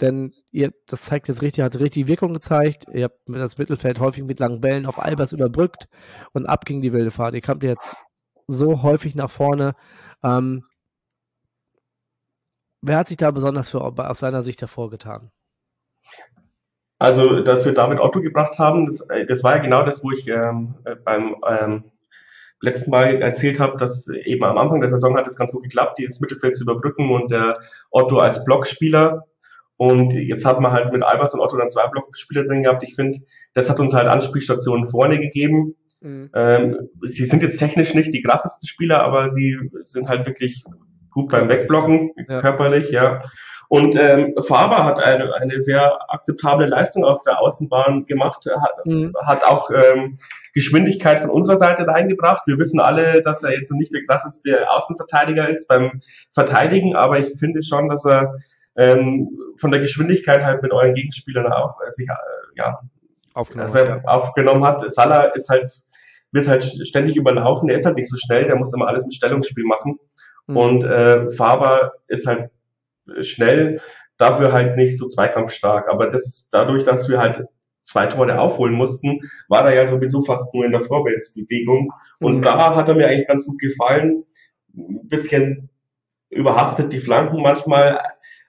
[0.00, 2.86] denn ihr, das zeigt jetzt richtig, hat richtig Wirkung gezeigt.
[2.92, 5.88] Ihr habt das Mittelfeld häufig mit langen Bällen auf Albers überbrückt
[6.32, 7.34] und ab ging die wilde Fahrt.
[7.34, 7.96] Ihr kamt jetzt
[8.48, 9.74] so häufig nach vorne.
[10.24, 10.64] Ähm,
[12.80, 15.30] wer hat sich da besonders für, aus seiner Sicht hervorgetan?
[16.98, 20.28] Also, dass wir damit Otto gebracht haben, das, das war ja genau das, wo ich
[20.28, 21.84] ähm, beim ähm,
[22.62, 25.98] letzten Mal erzählt habe, dass eben am Anfang der Saison hat es ganz gut geklappt,
[25.98, 27.58] dieses Mittelfeld zu überbrücken und der
[27.90, 29.26] Otto als Blockspieler
[29.76, 32.84] und jetzt hat man halt mit Albers und Otto dann zwei Blockspieler drin gehabt.
[32.84, 33.18] Ich finde,
[33.52, 35.74] das hat uns halt Anspielstationen vorne gegeben.
[36.00, 36.30] Mhm.
[36.34, 40.64] Ähm, sie sind jetzt technisch nicht die krassesten Spieler, aber sie sind halt wirklich
[41.10, 42.40] gut beim Wegblocken, ja.
[42.40, 43.22] körperlich, ja.
[43.72, 49.14] Und ähm, Faber hat eine, eine sehr akzeptable Leistung auf der Außenbahn gemacht, hat, mhm.
[49.24, 50.18] hat auch ähm,
[50.52, 52.46] Geschwindigkeit von unserer Seite reingebracht.
[52.46, 57.38] Wir wissen alle, dass er jetzt nicht der krasseste Außenverteidiger ist beim Verteidigen, aber ich
[57.38, 58.34] finde schon, dass er
[58.76, 62.78] ähm, von der Geschwindigkeit halt mit euren Gegenspielern auf, äh, sich, äh, ja,
[63.32, 64.02] aufgenommen, also, ja.
[64.04, 64.84] aufgenommen hat.
[64.92, 65.80] Salah ist halt,
[66.30, 69.14] wird halt ständig überlaufen, der ist halt nicht so schnell, der muss immer alles mit
[69.14, 69.98] Stellungsspiel machen.
[70.46, 70.56] Mhm.
[70.58, 72.50] Und äh, Faber ist halt
[73.20, 73.80] schnell,
[74.16, 75.88] dafür halt nicht so zweikampfstark.
[75.90, 77.44] Aber das, dadurch, dass wir halt
[77.82, 81.92] zwei Tore aufholen mussten, war er ja sowieso fast nur in der Vorwärtsbewegung.
[82.20, 82.42] Und mhm.
[82.42, 84.24] da hat er mir eigentlich ganz gut gefallen.
[84.76, 85.68] Ein bisschen
[86.30, 88.00] überhastet die Flanken manchmal,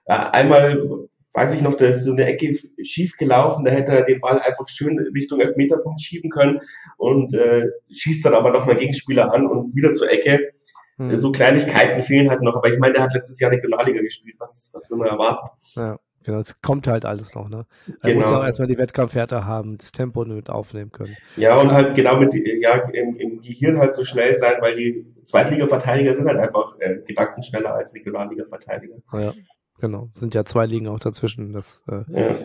[0.06, 4.04] äh, einmal weiß ich noch, da ist so eine Ecke schief gelaufen, da hätte er
[4.04, 6.60] den Ball einfach schön Richtung Elfmeterpunkt schieben können
[6.96, 10.52] und äh, schießt dann aber nochmal Gegenspieler an und wieder zur Ecke.
[10.96, 11.14] Hm.
[11.16, 14.70] So Kleinigkeiten fehlen halt noch, aber ich meine, der hat letztes Jahr Regionalliga gespielt, was,
[14.74, 15.48] was will man erwarten?
[15.74, 17.66] Ja, genau, es kommt halt alles noch, ne?
[17.86, 18.16] Er genau.
[18.16, 21.16] muss auch erstmal die Wettkampfhärte haben, das Tempo mit aufnehmen können.
[21.36, 25.04] Ja, und halt genau mit, ja, im, im Gehirn halt so schnell sein, weil die
[25.24, 28.96] Zweitliga-Verteidiger sind halt einfach äh, gedankenschneller als Regionalliga-Verteidiger.
[29.12, 29.32] Ja.
[29.80, 31.52] Genau, sind ja zwei Ligen auch dazwischen.
[31.52, 32.36] Das, äh, ja.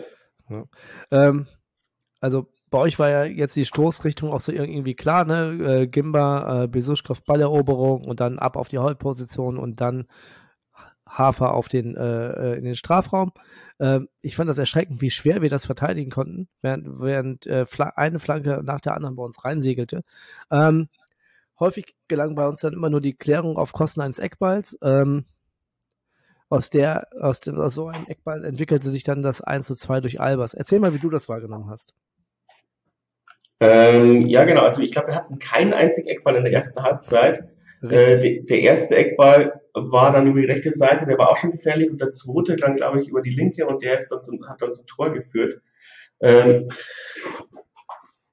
[0.50, 0.64] Ja.
[1.12, 1.46] Ähm,
[2.20, 5.82] also bei euch war ja jetzt die Stoßrichtung auch so irgendwie klar, ne?
[5.82, 10.06] Äh, Gimba, äh, Besuschkow Balleroberung und dann ab auf die Hauptposition und dann
[11.06, 13.32] Hafer auf den, äh, äh in den Strafraum.
[13.80, 18.20] Ähm, ich fand das erschreckend, wie schwer wir das verteidigen konnten, während, während äh, eine
[18.20, 20.02] Flanke nach der anderen bei uns reinsegelte.
[20.50, 20.88] Ähm,
[21.58, 24.78] häufig gelang bei uns dann immer nur die Klärung auf Kosten eines Eckballs.
[24.82, 25.24] Ähm,
[26.48, 30.00] aus der, aus, dem, aus so einem Eckball entwickelte sich dann das 1 zu 2
[30.00, 30.54] durch Albers.
[30.54, 31.94] Erzähl mal, wie du das wahrgenommen hast.
[33.60, 34.62] Ähm, ja, genau.
[34.62, 37.44] Also ich glaube, wir hatten keinen einzigen Eckball in der ersten Halbzeit.
[37.82, 41.90] Äh, der erste Eckball war dann über die rechte Seite, der war auch schon gefährlich
[41.90, 44.60] und der zweite dann, glaube ich, über die linke und der ist dann zum, hat
[44.60, 45.60] dann zum Tor geführt.
[46.20, 46.70] Ähm,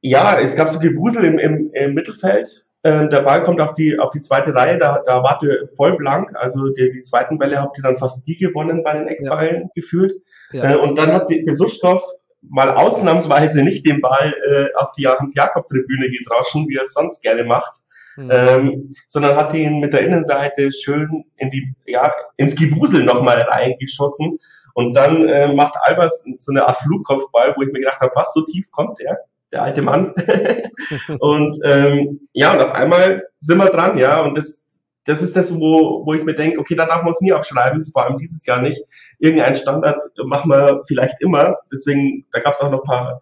[0.02, 2.66] ja, es gab so Gewusel im, im, im Mittelfeld.
[2.84, 5.96] Ähm, der Ball kommt auf die, auf die zweite Reihe, da, da wart ihr voll
[5.98, 6.36] blank.
[6.36, 9.68] Also die, die zweiten Bälle habt ihr dann fast nie gewonnen bei den Eckballen ja.
[9.74, 10.14] gefühlt.
[10.52, 10.74] Ja.
[10.74, 12.04] Äh, und dann hat die Besuschkow
[12.42, 17.44] mal ausnahmsweise nicht den Ball äh, auf die Johannes-Jakob-Tribüne gedroschen, wie er es sonst gerne
[17.44, 17.82] macht,
[18.16, 18.30] mhm.
[18.32, 24.40] ähm, sondern hat ihn mit der Innenseite schön in die, ja, ins Gewusel nochmal reingeschossen.
[24.74, 28.34] Und dann äh, macht Albers so eine Art Flugkopfball, wo ich mir gedacht habe, was,
[28.34, 29.18] so tief kommt der?
[29.52, 30.14] der alte Mann.
[31.20, 34.67] und ähm, ja, und auf einmal sind wir dran, ja, und das,
[35.08, 37.86] das ist das, wo, wo ich mir denke, okay, da darf man uns nie abschreiben,
[37.86, 38.84] vor allem dieses Jahr nicht.
[39.20, 41.56] Irgendein Standard machen wir vielleicht immer.
[41.72, 43.22] Deswegen, da gab es auch noch ein paar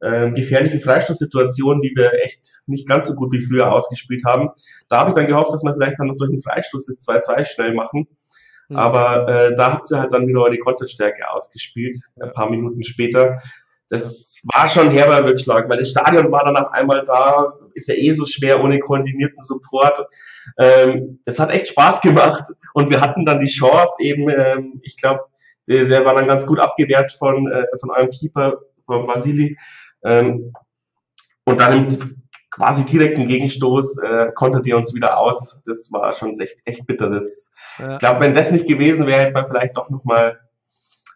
[0.00, 4.50] äh, gefährliche Freistoßsituationen, die wir echt nicht ganz so gut wie früher ausgespielt haben.
[4.90, 7.46] Da habe ich dann gehofft, dass wir vielleicht dann noch durch einen Freistoß das 2-2
[7.46, 8.06] schnell machen.
[8.68, 8.76] Mhm.
[8.76, 13.40] Aber äh, da habt ihr halt dann wieder eure Konterstärke ausgespielt, ein paar Minuten später.
[13.88, 17.88] Das war schon ein herber Rückschlag, weil das Stadion war dann auf einmal da, ist
[17.88, 20.06] ja eh so schwer ohne koordinierten Support.
[20.58, 24.96] Ähm, es hat echt Spaß gemacht und wir hatten dann die Chance eben, ähm, ich
[24.96, 25.20] glaube,
[25.68, 29.56] der, der, war dann ganz gut abgewehrt von, äh, von eurem Keeper, von Vasili.
[30.04, 30.52] Ähm,
[31.44, 35.60] und dann im quasi direkten Gegenstoß äh, konntet ihr uns wieder aus.
[35.66, 37.10] Das war schon echt, echt bitter.
[37.10, 37.94] Das, ja.
[37.94, 40.38] Ich glaube, wenn das nicht gewesen wäre, hätte man vielleicht doch nochmal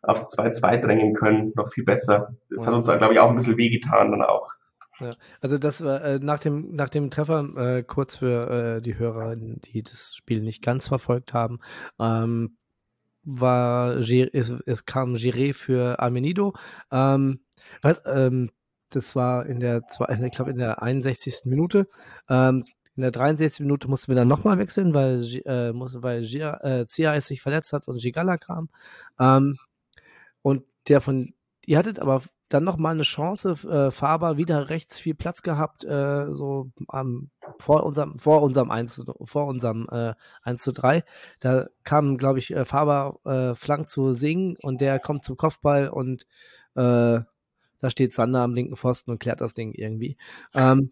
[0.03, 1.53] aufs 2-2 drängen können.
[1.55, 2.35] Noch viel besser.
[2.51, 2.69] Das ja.
[2.69, 4.53] hat uns, glaube ich, auch ein bisschen wehgetan dann auch.
[5.01, 8.99] Ja, also das war äh, nach dem nach dem Treffer äh, kurz für äh, die
[8.99, 11.59] Hörer, die das Spiel nicht ganz verfolgt haben,
[12.01, 12.57] ähm,
[13.23, 14.11] war es,
[14.67, 16.55] es kam Giré für Armenido.
[16.91, 17.41] Ähm,
[17.83, 18.51] was, ähm,
[18.91, 21.43] das war in der, ich glaube, in der 61.
[21.45, 21.89] Minute.
[22.29, 23.61] Ähm, in der 63.
[23.61, 27.73] Minute mussten wir dann nochmal wechseln, weil, äh, muss, weil Gia, äh, Cias sich verletzt
[27.73, 28.71] hat und Gigala kam.
[29.19, 29.59] Ähm,
[30.43, 31.35] und der von,
[31.67, 36.33] ihr hattet aber dann nochmal eine Chance, äh, Faber wieder rechts viel Platz gehabt, äh,
[36.33, 41.03] so ähm, vor unserem, vor unserem 1, vor unserem äh, 1 zu 3.
[41.41, 45.89] Da kam, glaube ich, äh, Faber äh, flank zu singen und der kommt zum Kopfball
[45.89, 46.27] und
[46.75, 47.21] äh,
[47.81, 50.17] da steht Sander am linken Pfosten und klärt das Ding irgendwie.
[50.55, 50.91] Ähm,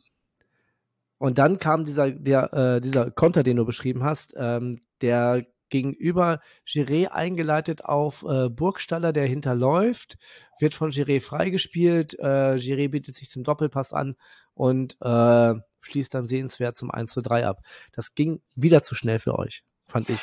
[1.18, 6.40] und dann kam dieser, der, äh, dieser Konter, den du beschrieben hast, ähm, der gegenüber
[6.64, 10.18] Giré eingeleitet auf äh, Burgstaller, der hinterläuft,
[10.60, 12.16] wird von Giré freigespielt.
[12.20, 14.14] Äh, Giré bietet sich zum Doppelpass an
[14.54, 17.62] und äh, schließt dann sehenswert zum 1 zu 3 ab.
[17.92, 20.20] Das ging wieder zu schnell für euch, fand ich.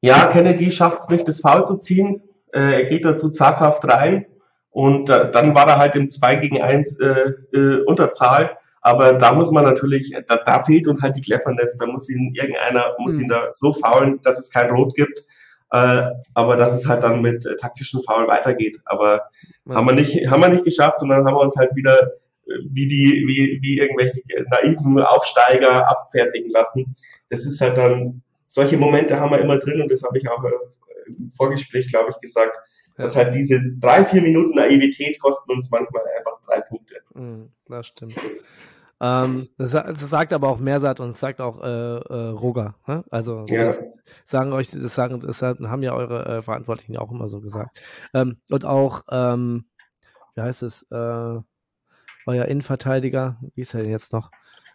[0.00, 2.22] Ja, Kennedy schafft es nicht, das Foul zu ziehen.
[2.54, 4.24] Äh, er geht dazu zaghaft rein
[4.70, 7.08] und äh, dann war er halt im 2 gegen 1 äh,
[7.52, 8.56] äh, Unterzahl.
[8.88, 11.76] Aber da muss man natürlich, da, da fehlt uns halt die Cleverness.
[11.76, 13.24] Da muss ihn irgendeiner, muss mhm.
[13.24, 15.24] ihn da so faulen, dass es kein Rot gibt.
[15.70, 18.80] Äh, aber dass es halt dann mit äh, taktischen Faulen weitergeht.
[18.86, 19.28] Aber
[19.66, 19.74] ja.
[19.74, 22.02] haben wir nicht, haben wir nicht geschafft und dann haben wir uns halt wieder
[22.46, 26.96] äh, wie die, wie, wie irgendwelche naiven Aufsteiger abfertigen lassen.
[27.28, 30.42] Das ist halt dann, solche Momente haben wir immer drin und das habe ich auch
[30.44, 30.50] äh,
[31.08, 32.56] im Vorgespräch, glaube ich, gesagt
[32.98, 36.96] dass halt diese drei, vier Minuten Naivität kosten uns manchmal einfach drei Punkte.
[37.14, 38.16] Hm, das stimmt.
[39.00, 42.74] Ähm, das, das, sagt aber auch Mersat und das sagt auch äh, äh, Roger.
[42.86, 43.04] Ne?
[43.10, 43.72] Also ja.
[44.24, 47.80] sagen euch, das sagen, das haben ja eure äh, Verantwortlichen auch immer so gesagt.
[48.12, 49.66] Ähm, und auch, ähm,
[50.34, 51.40] wie heißt es, äh,
[52.26, 54.30] euer Innenverteidiger, wie ist er denn jetzt noch?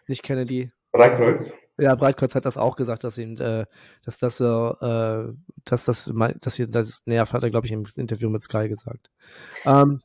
[0.06, 0.72] Ich kenne die.
[0.92, 1.52] Reichkreuz.
[1.76, 3.66] Ja, Breitkreuz hat das auch gesagt, dass ihn, äh,
[4.04, 5.32] dass das so, äh,
[5.64, 9.10] dass das, dass ihn das nervt, hat er, glaube ich, im Interview mit Sky gesagt.
[9.64, 10.00] Ähm,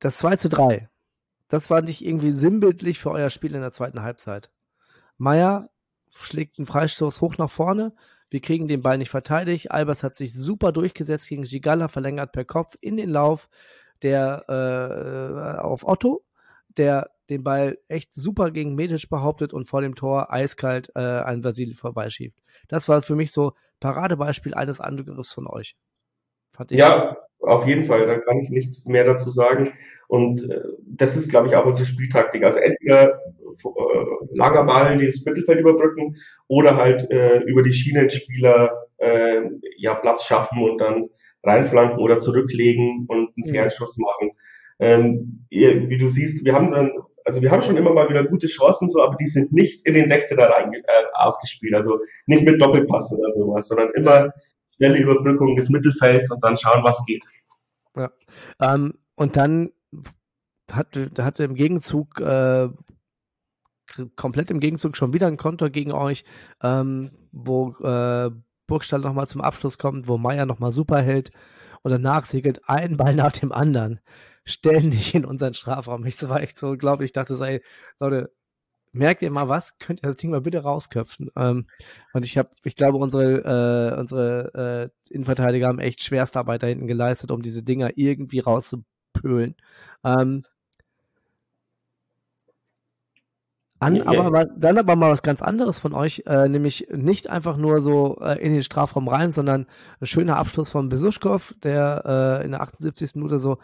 [0.00, 0.88] das 2 zu 3,
[1.48, 4.50] das war nicht irgendwie sinnbildlich für euer Spiel in der zweiten Halbzeit.
[5.18, 5.70] Meier
[6.10, 7.94] schlägt einen Freistoß hoch nach vorne.
[8.30, 9.70] Wir kriegen den Ball nicht verteidigt.
[9.70, 13.48] Albers hat sich super durchgesetzt gegen Gigala, verlängert per Kopf in den Lauf
[14.02, 16.24] der äh, auf Otto,
[16.76, 21.42] der den Ball echt super gegen Medic behauptet und vor dem Tor eiskalt äh, an
[21.42, 22.42] Vasili vorbeischiebt.
[22.68, 25.76] Das war für mich so Paradebeispiel eines Angriffs von euch.
[26.70, 28.06] Ja, auf jeden Fall.
[28.06, 29.72] Da kann ich nichts mehr dazu sagen.
[30.08, 32.44] Und äh, das ist, glaube ich, auch unsere Spieltaktik.
[32.44, 33.20] Also entweder
[33.64, 36.16] äh, langer Ball das Mittelfeld überbrücken
[36.48, 39.42] oder halt äh, über die Schienenspieler äh,
[39.76, 41.08] ja Platz schaffen und dann
[41.42, 44.30] reinflanken oder zurücklegen und einen Fernschuss machen.
[44.80, 46.92] Ähm, wie du siehst, wir haben dann
[47.24, 49.94] also wir haben schon immer mal wieder gute Chancen, so, aber die sind nicht in
[49.94, 50.82] den 16er rein, äh,
[51.14, 51.74] ausgespielt.
[51.74, 54.32] Also nicht mit Doppelpass oder sowas, sondern immer
[54.76, 57.24] schnelle Überbrückung des Mittelfelds und dann schauen, was geht.
[57.96, 58.10] Ja.
[58.60, 59.70] Ähm, und dann
[60.70, 62.68] hat, hatte im Gegenzug äh,
[64.16, 66.24] komplett im Gegenzug schon wieder ein Konter gegen euch,
[66.62, 68.30] ähm, wo äh,
[68.66, 71.30] Burgstall nochmal zum Abschluss kommt, wo Meier nochmal super hält
[71.82, 74.00] und danach segelt ein Ball nach dem anderen
[74.44, 76.04] ständig in unseren Strafraum.
[76.06, 77.62] Ich war echt so, glaube ich, dachte so, ey,
[78.00, 78.32] Leute,
[78.94, 79.78] merkt ihr mal was?
[79.78, 81.30] Könnt ihr das Ding mal bitte rausköpfen?
[81.36, 81.66] Ähm,
[82.12, 86.86] und ich habe, ich glaube, unsere, äh, unsere äh, Innenverteidiger haben echt Schwerstarbeit da hinten
[86.86, 89.56] geleistet, um diese Dinger irgendwie rauszupölen.
[90.04, 90.44] Ähm,
[93.80, 94.26] an, yeah.
[94.26, 98.16] aber dann aber mal was ganz anderes von euch, äh, nämlich nicht einfach nur so
[98.20, 99.66] äh, in den Strafraum rein, sondern
[100.00, 103.16] ein schöner Abschluss von Besuschkow, der äh, in der 78.
[103.16, 103.58] Minute so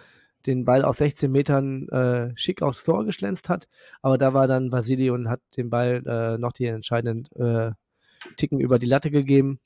[0.46, 3.68] den Ball aus 16 Metern äh, schick aufs Tor geschlänzt hat.
[4.02, 7.72] Aber da war dann Vasili und hat den Ball äh, noch die entscheidenden äh,
[8.36, 9.60] Ticken über die Latte gegeben.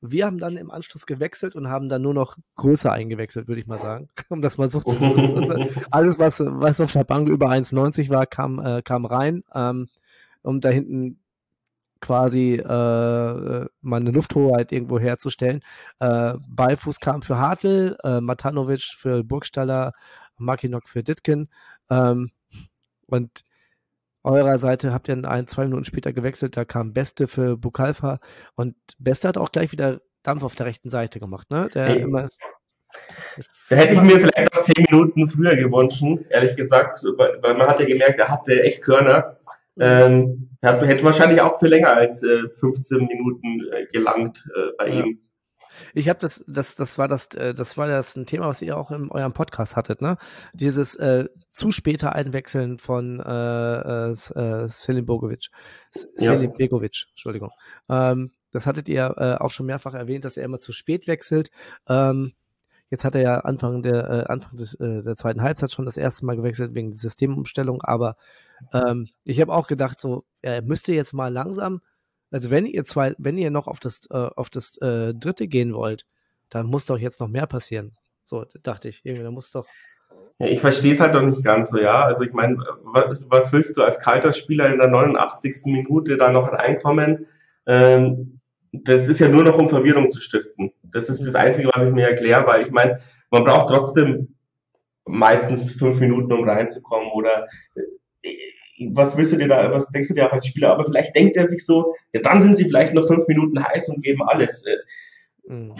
[0.00, 3.66] Wir haben dann im Anschluss gewechselt und haben dann nur noch größer eingewechselt, würde ich
[3.66, 4.08] mal sagen.
[4.28, 5.54] Um das mal so zu also
[5.90, 9.42] Alles, was, was auf der Bank über 1,90 war, kam, äh, kam rein.
[9.54, 9.88] Ähm,
[10.42, 11.18] um da hinten
[12.06, 12.64] quasi äh,
[13.80, 15.60] mal eine Lufthoheit irgendwo herzustellen.
[15.98, 19.92] Äh, Beifuß kam für Hartl, äh, Matanovic für Burgstaller,
[20.38, 21.48] Makinok für Ditkin.
[21.90, 22.30] Ähm,
[23.06, 23.42] und
[24.22, 28.18] eurer Seite habt ihr ein, zwei Minuten später gewechselt, da kam Beste für Bukalfa
[28.54, 31.68] und Beste hat auch gleich wieder Dampf auf der rechten Seite gemacht, ne?
[31.72, 32.02] Der hey.
[32.02, 32.28] immer,
[33.68, 37.66] da hätte ich mir vielleicht noch zehn Minuten früher gewünscht, ehrlich gesagt, weil, weil man
[37.66, 39.35] hat ja gemerkt, er hatte echt Körner.
[39.78, 45.04] Ähm, hätte wahrscheinlich auch für länger als äh, 15 Minuten äh, gelangt äh, bei ja.
[45.04, 45.20] ihm.
[45.92, 48.76] Ich habe das, das, das war das, äh, das war das ein Thema, was ihr
[48.76, 50.16] auch in eurem Podcast hattet, ne?
[50.54, 55.48] Dieses äh, zu später Einwechseln von äh, äh, Selim Bogovic,
[55.90, 56.56] Selim ja.
[56.56, 57.50] Begovic, Entschuldigung.
[57.90, 61.50] Ähm, das hattet ihr äh, auch schon mehrfach erwähnt, dass er immer zu spät wechselt.
[61.88, 62.32] Ähm,
[62.88, 65.96] Jetzt hat er ja Anfang der äh, Anfang des, äh, der zweiten Halbzeit schon das
[65.96, 68.16] erste Mal gewechselt wegen der Systemumstellung, aber
[68.72, 71.80] ähm, ich habe auch gedacht, so er müsste jetzt mal langsam
[72.30, 75.74] also wenn ihr zwei, wenn ihr noch auf das, äh, auf das äh, dritte gehen
[75.74, 76.06] wollt,
[76.50, 77.92] dann muss doch jetzt noch mehr passieren.
[78.24, 79.00] So, dachte ich.
[79.04, 79.66] Irgendwie, da muss doch.
[80.38, 82.04] Ja, ich verstehe es halt noch nicht ganz so, ja.
[82.04, 85.66] Also ich meine, was, willst du als kalter Spieler in der 89.
[85.66, 87.26] Minute da noch reinkommen?
[87.66, 88.40] Ähm,
[88.72, 90.72] das ist ja nur noch, um Verwirrung zu stiften.
[90.82, 92.98] Das ist das Einzige, was ich mir erkläre, weil ich meine,
[93.30, 94.34] man braucht trotzdem
[95.04, 97.48] meistens fünf Minuten, um reinzukommen oder
[98.92, 100.72] was willst du dir da, was denkst du dir auch als Spieler?
[100.72, 103.88] Aber vielleicht denkt er sich so, ja, dann sind sie vielleicht noch fünf Minuten heiß
[103.88, 104.64] und geben alles.
[105.46, 105.74] Mhm.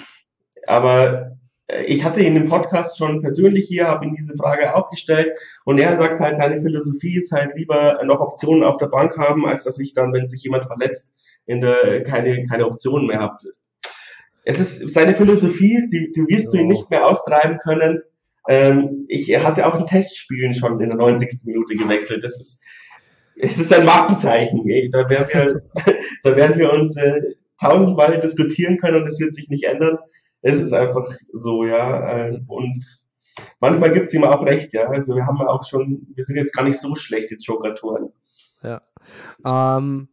[0.66, 4.90] Aber äh, ich hatte ihn im Podcast schon persönlich hier, habe ihm diese Frage auch
[4.90, 5.32] gestellt
[5.64, 9.46] und er sagt halt, seine Philosophie ist halt lieber noch Optionen auf der Bank haben,
[9.46, 13.36] als dass ich dann, wenn sich jemand verletzt, in der, keine, keine Optionen mehr habe.
[14.44, 18.02] Es ist seine Philosophie, sie, du wirst du ihn nicht mehr austreiben können.
[18.48, 21.44] Ähm, ich hatte auch in Testspielen schon in der 90.
[21.44, 22.24] Minute gewechselt.
[22.24, 22.62] Das ist,
[23.36, 24.68] es ist ein Markenzeichen.
[24.68, 24.90] Ey.
[24.90, 25.62] Da, werden wir,
[26.22, 27.20] da werden wir uns äh,
[27.60, 29.98] tausendmal diskutieren können und es wird sich nicht ändern.
[30.42, 32.28] Es ist einfach so, ja.
[32.28, 32.84] Äh, und
[33.60, 34.88] manchmal gibt es ihm auch recht, ja.
[34.88, 38.12] Also wir haben auch schon, wir sind jetzt gar nicht so schlecht in Joker-Touren.
[38.62, 38.82] Ja.
[39.44, 40.08] Ähm,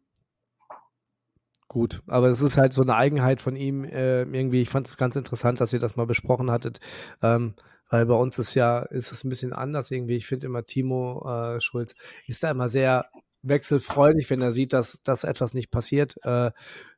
[1.68, 3.84] gut, aber es ist halt so eine Eigenheit von ihm.
[3.84, 6.80] Äh, irgendwie, ich fand es ganz interessant, dass ihr das mal besprochen hattet.
[7.22, 7.54] Ähm,
[7.94, 10.16] weil bei uns ist ja, ist es ein bisschen anders irgendwie.
[10.16, 11.94] Ich finde immer, Timo äh, Schulz
[12.26, 13.06] ist da immer sehr
[13.44, 16.18] wechselfreudig, wenn er sieht, dass, dass etwas nicht passiert.
[16.26, 16.50] Äh,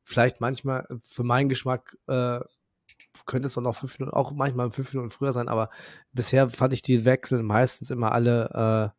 [0.05, 2.39] vielleicht manchmal, für meinen Geschmack, äh,
[3.25, 5.69] könnte es auch noch fünf Minuten, auch manchmal fünf Minuten früher sein, aber
[6.13, 8.93] bisher fand ich die Wechsel meistens immer alle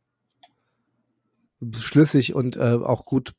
[1.63, 3.33] äh, schlüssig und äh, auch gut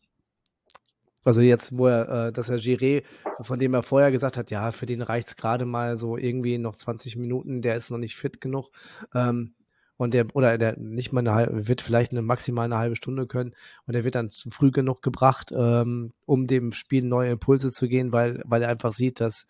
[1.27, 3.03] also jetzt, wo er, äh, dass er Giré,
[3.41, 6.57] von dem er vorher gesagt hat, ja, für den reicht es gerade mal so irgendwie
[6.57, 8.71] noch 20 Minuten, der ist noch nicht fit genug.
[9.13, 9.53] Ähm,
[9.97, 13.27] und der, oder der nicht mal eine halbe, wird vielleicht eine maximal eine halbe Stunde
[13.27, 17.73] können und der wird dann zu früh genug gebracht, ähm, um dem Spiel neue Impulse
[17.73, 19.47] zu gehen, weil, weil er einfach sieht, dass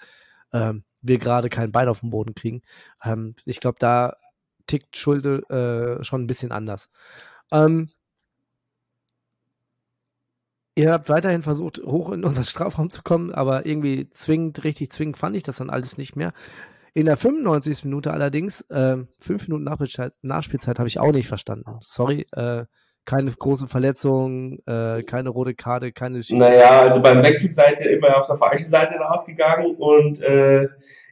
[0.53, 2.63] ähm, wir gerade kein Bein auf den Boden kriegen.
[3.03, 4.15] Ähm, ich glaube, da
[4.65, 6.89] tickt Schulde äh, schon ein bisschen anders.
[7.51, 7.89] Ähm,
[10.77, 15.17] Ihr habt weiterhin versucht, hoch in unseren Strafraum zu kommen, aber irgendwie zwingend, richtig zwingend
[15.17, 16.33] fand ich das dann alles nicht mehr.
[16.93, 17.85] In der 95.
[17.85, 21.79] Minute allerdings, äh, fünf Minuten Nachspielzeit, Nachspielzeit habe ich auch nicht verstanden.
[21.81, 22.65] Sorry, äh,
[23.05, 26.21] keine große Verletzung, äh, keine rote Karte, keine.
[26.21, 30.67] Sch naja, also beim Wechsel seid ihr immer auf der falschen Seite rausgegangen und äh,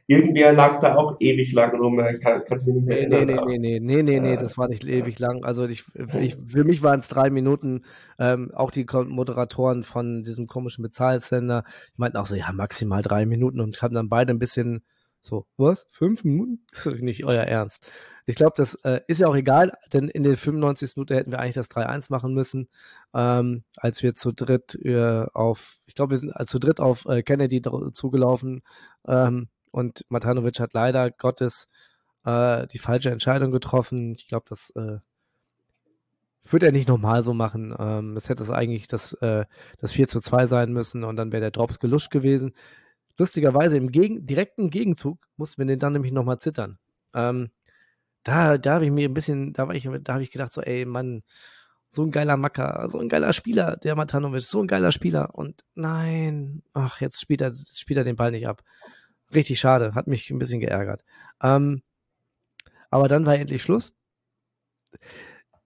[0.08, 2.00] Irgendwer lag da auch ewig lang rum.
[2.10, 3.44] Ich kann es mir nicht mehr erinnern.
[3.48, 5.44] Nee, nee, nee, nee, nee, nee, das war nicht ewig lang.
[5.44, 5.84] Also ich,
[6.20, 7.82] ich für mich waren es drei Minuten.
[8.18, 13.26] Ähm, auch die Moderatoren von diesem komischen Bezahlsender, die meinten auch so, ja, maximal drei
[13.26, 14.84] Minuten und haben dann beide ein bisschen
[15.26, 15.86] so, was?
[15.90, 16.64] Fünf Minuten?
[16.72, 17.90] Das ist nicht euer Ernst.
[18.26, 20.96] Ich glaube, das äh, ist ja auch egal, denn in den 95.
[20.96, 22.68] Minute hätten wir eigentlich das 3-1 machen müssen,
[23.12, 27.06] ähm, als wir zu dritt äh, auf, ich glaube, wir sind äh, zu dritt auf
[27.06, 28.62] äh, Kennedy zugelaufen.
[29.06, 31.68] Ähm, und Matanovic hat leider Gottes
[32.24, 34.12] äh, die falsche Entscheidung getroffen.
[34.12, 35.00] Ich glaube, das äh,
[36.44, 37.74] würde er nicht nochmal so machen.
[37.78, 39.44] Ähm, es hätte es eigentlich das, äh,
[39.78, 42.54] das 4 zu 2 sein müssen und dann wäre der Drops geluscht gewesen.
[43.18, 46.78] Lustigerweise im Gegen direkten Gegenzug mussten wir den dann nämlich nochmal zittern.
[47.12, 47.50] Ähm,
[48.24, 51.22] da, da habe ich mir ein bisschen, da da habe ich gedacht, so, ey, Mann,
[51.90, 55.34] so ein geiler Macker, so ein geiler Spieler, der Matanovic, so ein geiler Spieler.
[55.34, 58.62] Und nein, ach, jetzt spielt er, spielt er den Ball nicht ab.
[59.34, 61.04] Richtig schade, hat mich ein bisschen geärgert.
[61.42, 61.82] Ähm,
[62.90, 63.96] aber dann war endlich Schluss.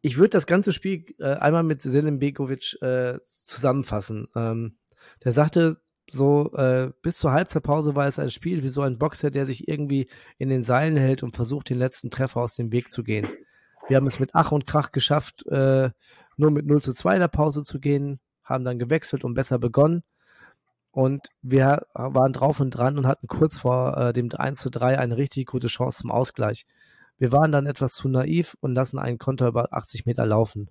[0.00, 4.28] Ich würde das ganze Spiel äh, einmal mit Selim Begovic äh, zusammenfassen.
[4.34, 4.78] Ähm,
[5.24, 5.80] der sagte
[6.10, 9.68] so äh, bis zur Halbzeitpause war es ein Spiel wie so ein Boxer, der sich
[9.68, 10.08] irgendwie
[10.38, 13.28] in den Seilen hält und versucht, den letzten Treffer aus dem Weg zu gehen.
[13.88, 15.90] Wir haben es mit Ach und Krach geschafft, äh,
[16.36, 19.58] nur mit 0 zu 2 in der Pause zu gehen, haben dann gewechselt und besser
[19.58, 20.02] begonnen.
[20.92, 24.98] Und wir waren drauf und dran und hatten kurz vor äh, dem 1 zu 3
[24.98, 26.66] eine richtig gute Chance zum Ausgleich.
[27.18, 30.68] Wir waren dann etwas zu naiv und lassen einen Konter über 80 Meter laufen.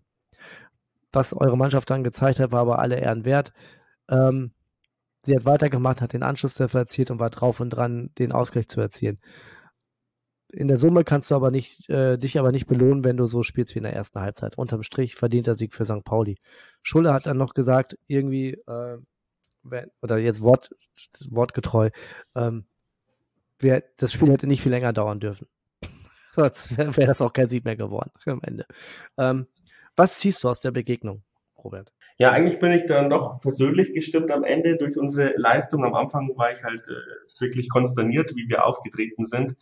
[1.12, 3.54] Was eure Mannschaft dann gezeigt hat, war aber alle Ehren wert.
[4.10, 4.52] Ähm,
[5.22, 8.82] sie hat weitergemacht, hat den Anschlusstreffer erzielt und war drauf und dran, den Ausgleich zu
[8.82, 9.20] erzielen.
[10.52, 13.44] In der Summe kannst du aber nicht, äh, dich aber nicht belohnen, wenn du so
[13.44, 14.58] spielst wie in der ersten Halbzeit.
[14.58, 16.04] Unterm Strich verdienter Sieg für St.
[16.04, 16.38] Pauli.
[16.82, 18.98] Schulle hat dann noch gesagt, irgendwie, äh,
[20.02, 20.76] oder jetzt Wort,
[21.30, 21.90] wortgetreu,
[22.36, 22.66] ähm,
[23.60, 25.48] wer, das Spiel hätte nicht viel länger dauern dürfen.
[26.32, 28.66] Sonst wäre das auch kein Sieg mehr geworden am Ende.
[29.18, 29.48] Ähm,
[29.96, 31.24] was ziehst du aus der Begegnung,
[31.58, 31.92] Robert?
[32.18, 35.86] Ja, eigentlich bin ich dann doch versöhnlich gestimmt am Ende durch unsere Leistung.
[35.86, 39.56] Am Anfang war ich halt äh, wirklich konsterniert, wie wir aufgetreten sind.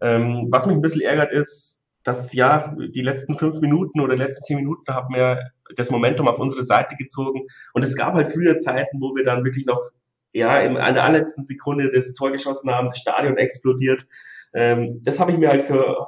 [0.00, 4.22] Ähm, was mich ein bisschen ärgert ist, dass ja die letzten fünf Minuten oder die
[4.22, 7.42] letzten zehn Minuten haben wir das Momentum auf unsere Seite gezogen.
[7.74, 9.90] Und es gab halt früher Zeiten, wo wir dann wirklich noch
[10.32, 14.06] ja in einer allerletzten Sekunde das Tor geschossen haben, das Stadion explodiert.
[14.54, 16.06] Ähm, das habe ich mir halt für,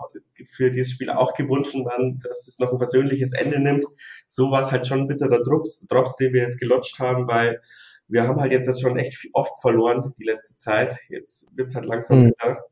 [0.53, 3.84] für dieses Spiel auch gewünscht, dann, dass es noch ein versöhnliches Ende nimmt.
[4.26, 7.61] So war es halt schon ein bitterer Drops, Drops, den wir jetzt gelotscht haben, weil
[8.09, 10.99] wir haben halt jetzt schon echt oft verloren die letzte Zeit.
[11.09, 12.26] Jetzt wird es halt langsam mhm.
[12.28, 12.64] wieder.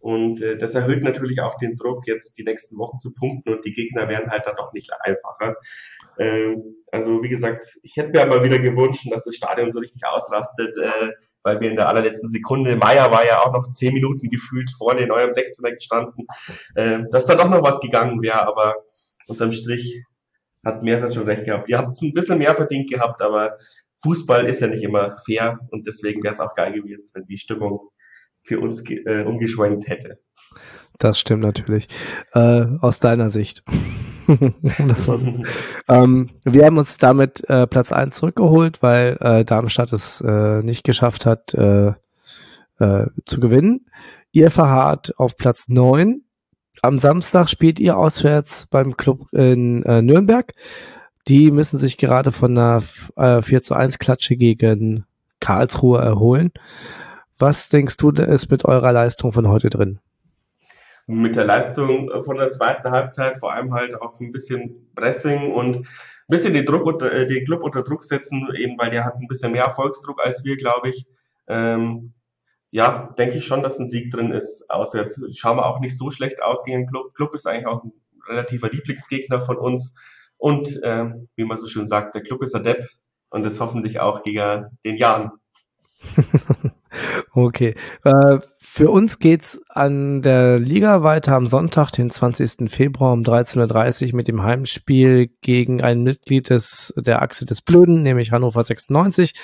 [0.00, 3.64] Und äh, das erhöht natürlich auch den Druck, jetzt die nächsten Wochen zu punkten und
[3.64, 5.56] die Gegner werden halt dann doch nicht einfacher.
[6.18, 10.06] Ähm, also wie gesagt, ich hätte mir aber wieder gewünscht, dass das Stadion so richtig
[10.06, 10.76] ausrastet.
[10.78, 11.10] Äh,
[11.42, 15.02] weil wir in der allerletzten Sekunde, Meier war ja auch noch zehn Minuten gefühlt vorne
[15.02, 16.26] in eurem 16er gestanden,
[16.74, 18.74] äh, dass da doch noch was gegangen wäre, aber
[19.26, 20.04] unterm Strich
[20.64, 21.68] hat Mersat schon recht gehabt.
[21.68, 23.56] Ihr habt es ein bisschen mehr verdient gehabt, aber
[24.02, 27.38] Fußball ist ja nicht immer fair und deswegen wäre es auch geil gewesen, wenn die
[27.38, 27.90] Stimmung
[28.42, 30.18] für uns äh, umgeschwenkt hätte.
[30.98, 31.88] Das stimmt natürlich.
[32.34, 33.64] Äh, aus deiner Sicht.
[35.88, 40.84] ähm, wir haben uns damit äh, Platz 1 zurückgeholt, weil äh, Darmstadt es äh, nicht
[40.84, 41.92] geschafft hat äh,
[42.78, 43.86] äh, zu gewinnen.
[44.32, 46.22] Ihr verharrt auf Platz 9.
[46.82, 50.52] Am Samstag spielt ihr auswärts beim Club in äh, Nürnberg.
[51.28, 52.82] Die müssen sich gerade von einer
[53.16, 55.04] äh, 4 zu 1 Klatsche gegen
[55.40, 56.52] Karlsruhe erholen.
[57.40, 59.98] Was denkst du, ist mit eurer Leistung von heute drin?
[61.10, 65.78] mit der Leistung von der zweiten Halbzeit, vor allem halt auch ein bisschen Pressing und
[65.78, 65.86] ein
[66.28, 69.26] bisschen den, Druck unter, äh, den Club unter Druck setzen, eben weil der hat ein
[69.26, 71.06] bisschen mehr Erfolgsdruck als wir, glaube ich.
[71.48, 72.12] Ähm,
[72.70, 74.70] ja, denke ich schon, dass ein Sieg drin ist.
[74.70, 77.14] Auswärts schauen wir auch nicht so schlecht aus gegen den Club.
[77.14, 77.92] Club ist eigentlich auch ein
[78.28, 79.96] relativer Lieblingsgegner von uns.
[80.36, 82.88] Und ähm, wie man so schön sagt, der Club ist Depp
[83.30, 85.32] und das hoffentlich auch gegen den Jan.
[87.32, 87.74] okay.
[88.04, 92.70] Äh, für uns geht's an der Liga weiter am Sonntag, den 20.
[92.70, 98.02] Februar um 13.30 Uhr mit dem Heimspiel gegen ein Mitglied des, der Achse des Blöden,
[98.02, 99.34] nämlich Hannover 96.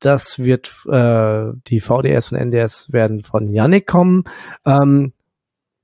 [0.00, 4.24] Das wird äh, die VDS und NDS werden von Yannick kommen.
[4.66, 5.12] Ähm,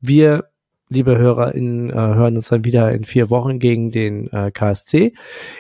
[0.01, 0.50] wir,
[0.91, 5.15] liebe HörerInnen, äh, hören uns dann wieder in vier Wochen gegen den äh, KSC.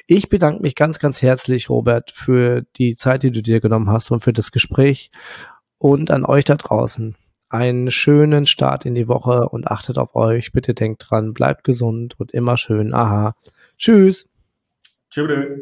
[0.07, 4.11] Ich bedanke mich ganz, ganz herzlich, Robert, für die Zeit, die du dir genommen hast
[4.11, 5.11] und für das Gespräch
[5.78, 7.16] und an euch da draußen
[7.49, 10.53] einen schönen Start in die Woche und achtet auf euch.
[10.53, 12.95] Bitte denkt dran, bleibt gesund und immer schön.
[12.95, 13.35] Aha.
[13.76, 14.28] Tschüss.
[15.11, 15.61] Tschüss.